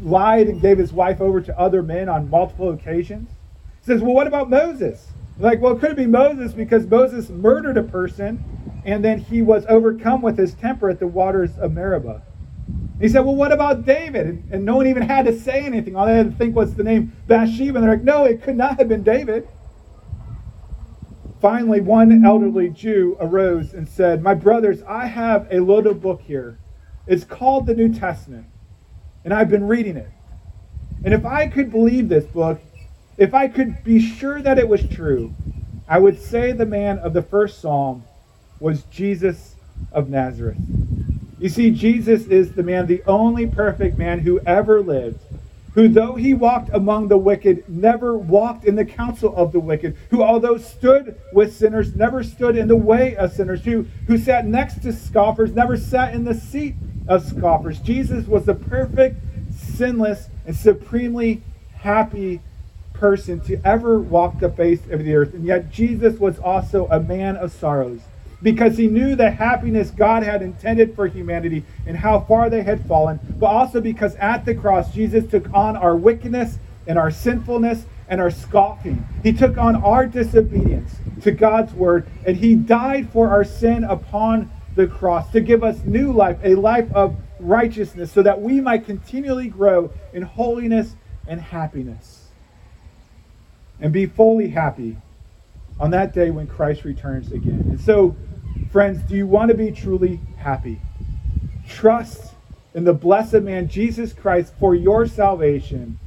lied 0.01 0.47
and 0.47 0.61
gave 0.61 0.77
his 0.77 0.91
wife 0.91 1.21
over 1.21 1.41
to 1.41 1.59
other 1.59 1.83
men 1.83 2.09
on 2.09 2.29
multiple 2.29 2.71
occasions 2.71 3.29
He 3.81 3.85
says, 3.85 4.01
well, 4.01 4.13
what 4.13 4.27
about 4.27 4.49
Moses? 4.49 5.07
Like, 5.39 5.61
well, 5.61 5.75
could 5.75 5.91
it 5.91 5.97
be 5.97 6.05
Moses 6.05 6.53
because 6.53 6.85
Moses 6.85 7.29
murdered 7.29 7.77
a 7.77 7.83
person 7.83 8.43
and 8.85 9.03
then 9.03 9.19
he 9.19 9.41
was 9.41 9.65
overcome 9.67 10.21
with 10.21 10.37
his 10.37 10.53
temper 10.53 10.89
at 10.89 10.99
the 10.99 11.07
waters 11.07 11.57
of 11.57 11.73
Meribah? 11.73 12.21
He 13.01 13.09
said, 13.09 13.21
well, 13.21 13.35
what 13.35 13.51
about 13.51 13.85
David? 13.85 14.27
And, 14.27 14.53
and 14.53 14.65
no 14.65 14.75
one 14.75 14.87
even 14.87 15.03
had 15.03 15.25
to 15.25 15.37
say 15.37 15.65
anything. 15.65 15.95
All 15.95 16.05
they 16.05 16.15
had 16.15 16.31
to 16.31 16.37
think 16.37 16.55
was 16.55 16.75
the 16.75 16.83
name 16.83 17.11
Bathsheba. 17.27 17.79
And 17.79 17.83
they're 17.83 17.95
like, 17.95 18.03
no, 18.03 18.25
it 18.25 18.43
could 18.43 18.55
not 18.55 18.77
have 18.77 18.87
been 18.87 19.03
David. 19.03 19.47
Finally, 21.43 21.81
one 21.81 22.23
elderly 22.23 22.69
Jew 22.69 23.17
arose 23.19 23.73
and 23.73 23.85
said, 23.89 24.23
My 24.23 24.33
brothers, 24.33 24.81
I 24.83 25.07
have 25.07 25.45
a 25.51 25.59
little 25.59 25.93
book 25.93 26.21
here. 26.21 26.57
It's 27.05 27.25
called 27.25 27.65
the 27.65 27.75
New 27.75 27.93
Testament, 27.93 28.45
and 29.25 29.33
I've 29.33 29.49
been 29.49 29.67
reading 29.67 29.97
it. 29.97 30.09
And 31.03 31.13
if 31.13 31.25
I 31.25 31.47
could 31.47 31.69
believe 31.69 32.07
this 32.07 32.23
book, 32.23 32.61
if 33.17 33.33
I 33.33 33.47
could 33.47 33.83
be 33.83 33.99
sure 33.99 34.41
that 34.41 34.57
it 34.57 34.67
was 34.67 34.87
true, 34.87 35.33
I 35.87 35.99
would 35.99 36.19
say 36.19 36.51
the 36.51 36.65
man 36.65 36.99
of 36.99 37.13
the 37.13 37.21
first 37.21 37.61
psalm 37.61 38.03
was 38.59 38.83
Jesus 38.83 39.55
of 39.91 40.09
Nazareth. 40.09 40.57
You 41.39 41.49
see, 41.49 41.71
Jesus 41.71 42.25
is 42.27 42.53
the 42.53 42.63
man, 42.63 42.87
the 42.87 43.03
only 43.05 43.47
perfect 43.47 43.97
man 43.97 44.19
who 44.19 44.39
ever 44.41 44.81
lived, 44.81 45.19
who, 45.73 45.89
though 45.89 46.15
he 46.15 46.33
walked 46.33 46.69
among 46.73 47.09
the 47.09 47.17
wicked, 47.17 47.67
never 47.67 48.17
walked 48.17 48.63
in 48.63 48.75
the 48.75 48.85
counsel 48.85 49.35
of 49.35 49.51
the 49.51 49.59
wicked, 49.59 49.97
who, 50.09 50.23
although 50.23 50.57
stood 50.57 51.19
with 51.33 51.55
sinners, 51.55 51.95
never 51.95 52.23
stood 52.23 52.55
in 52.55 52.67
the 52.67 52.75
way 52.75 53.15
of 53.17 53.33
sinners, 53.33 53.65
who, 53.65 53.85
who 54.07 54.17
sat 54.17 54.45
next 54.45 54.81
to 54.83 54.93
scoffers, 54.93 55.51
never 55.51 55.75
sat 55.75 56.13
in 56.13 56.23
the 56.23 56.33
seat 56.33 56.75
of 57.07 57.25
scoffers. 57.25 57.79
Jesus 57.79 58.25
was 58.27 58.45
the 58.45 58.55
perfect, 58.55 59.17
sinless, 59.51 60.29
and 60.45 60.55
supremely 60.55 61.41
happy 61.73 62.39
person 63.03 63.37
to 63.41 63.59
ever 63.65 63.99
walk 63.99 64.39
the 64.39 64.47
face 64.47 64.79
of 64.89 65.03
the 65.03 65.13
earth. 65.13 65.33
And 65.33 65.43
yet 65.43 65.69
Jesus 65.69 66.17
was 66.21 66.39
also 66.39 66.87
a 66.87 67.01
man 67.01 67.35
of 67.35 67.51
sorrows 67.51 67.99
because 68.41 68.77
he 68.77 68.87
knew 68.87 69.13
the 69.13 69.29
happiness 69.29 69.91
God 69.91 70.23
had 70.23 70.41
intended 70.41 70.95
for 70.95 71.07
humanity 71.07 71.65
and 71.85 71.97
how 71.97 72.21
far 72.21 72.49
they 72.49 72.63
had 72.63 72.87
fallen, 72.87 73.19
but 73.37 73.47
also 73.47 73.81
because 73.81 74.15
at 74.15 74.45
the 74.45 74.55
cross 74.55 74.93
Jesus 74.93 75.29
took 75.29 75.53
on 75.53 75.75
our 75.75 75.97
wickedness 75.97 76.59
and 76.87 76.97
our 76.97 77.11
sinfulness 77.11 77.85
and 78.07 78.21
our 78.21 78.31
scoffing. 78.31 79.05
He 79.21 79.33
took 79.33 79.57
on 79.57 79.83
our 79.83 80.05
disobedience 80.05 80.95
to 81.23 81.31
God's 81.33 81.73
word 81.73 82.07
and 82.25 82.37
he 82.37 82.55
died 82.55 83.09
for 83.11 83.27
our 83.27 83.43
sin 83.43 83.83
upon 83.83 84.49
the 84.75 84.87
cross 84.87 85.29
to 85.31 85.41
give 85.41 85.61
us 85.61 85.83
new 85.83 86.13
life, 86.13 86.37
a 86.41 86.55
life 86.55 86.89
of 86.93 87.17
righteousness 87.41 88.13
so 88.13 88.23
that 88.23 88.39
we 88.39 88.61
might 88.61 88.85
continually 88.85 89.49
grow 89.49 89.91
in 90.13 90.21
holiness 90.21 90.95
and 91.27 91.41
happiness 91.41 92.22
and 93.79 93.91
be 93.91 94.05
fully 94.05 94.49
happy 94.49 94.97
on 95.79 95.91
that 95.91 96.13
day 96.13 96.29
when 96.29 96.47
Christ 96.47 96.83
returns 96.83 97.31
again. 97.31 97.67
And 97.69 97.79
so, 97.79 98.15
friends, 98.71 99.01
do 99.03 99.15
you 99.15 99.27
want 99.27 99.49
to 99.49 99.57
be 99.57 99.71
truly 99.71 100.21
happy? 100.37 100.79
Trust 101.67 102.33
in 102.73 102.83
the 102.83 102.93
blessed 102.93 103.41
man 103.41 103.67
Jesus 103.67 104.13
Christ 104.13 104.53
for 104.59 104.75
your 104.75 105.05
salvation, 105.05 105.99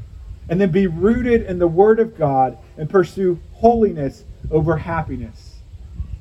and 0.48 0.61
then 0.61 0.70
be 0.70 0.87
rooted 0.87 1.42
in 1.42 1.59
the 1.59 1.66
Word 1.66 2.00
of 2.00 2.16
God 2.16 2.59
and 2.76 2.88
pursue 2.88 3.40
holiness 3.55 4.24
over 4.50 4.76
happiness, 4.76 5.57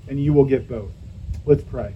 and 0.08 0.19
you 0.19 0.34
will 0.34 0.45
get 0.45 0.67
both. 0.67 0.91
Let's 1.45 1.63
pray. 1.63 1.93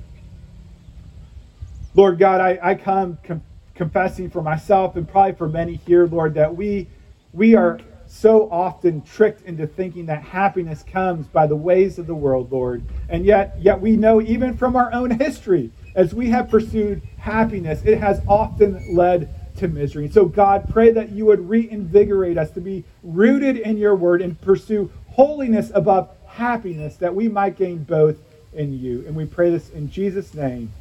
Lord 1.96 2.20
God, 2.20 2.40
I, 2.40 2.60
I 2.62 2.76
come 2.76 3.18
com- 3.24 3.42
confessing 3.76 4.30
for 4.30 4.42
myself 4.42 4.96
and 4.96 5.08
probably 5.08 5.34
for 5.34 5.48
many 5.48 5.76
here, 5.76 6.06
Lord, 6.06 6.36
that 6.36 6.56
we 6.56 6.88
we 7.34 7.56
are 7.56 7.80
so 8.10 8.50
often 8.52 9.02
tricked 9.04 9.44
into 9.44 9.68
thinking 9.68 10.08
that 10.08 10.24
happiness 10.24 10.84
comes 10.84 11.28
by 11.28 11.46
the 11.46 11.56
ways 11.56 12.00
of 12.00 12.08
the 12.08 12.16
world, 12.16 12.52
Lord. 12.52 12.84
And 13.08 13.24
yet, 13.24 13.56
yet 13.60 13.80
we 13.80 13.96
know 13.96 14.20
even 14.20 14.58
from 14.58 14.76
our 14.76 14.92
own 14.92 15.12
history, 15.12 15.72
as 15.96 16.14
we 16.14 16.30
have 16.32 16.50
pursued 16.50 17.04
happiness, 17.18 17.84
it 17.86 18.00
has 18.00 18.22
often 18.28 18.96
led 18.96 19.34
to 19.58 19.68
misery. 19.68 20.10
So, 20.10 20.26
God, 20.26 20.68
pray 20.70 20.92
that 20.92 21.12
you 21.12 21.28
would 21.28 21.48
reinvigorate 21.48 22.38
us 22.38 22.50
to 22.52 22.62
be 22.62 22.84
rooted 23.04 23.58
in 23.58 23.78
your 23.78 23.96
word 23.96 24.24
and 24.24 24.42
pursue 24.42 24.92
holiness 25.10 25.72
above 25.76 26.10
happiness, 26.26 26.96
that 26.98 27.14
we 27.14 27.30
might 27.30 27.58
gain 27.58 27.84
both 27.84 28.18
in 28.54 28.74
you. 28.80 29.04
And 29.06 29.16
we 29.16 29.26
pray 29.26 29.52
this 29.52 29.70
in 29.70 29.92
Jesus' 29.92 30.34
name. 30.34 30.72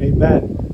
Amen. 0.00 0.71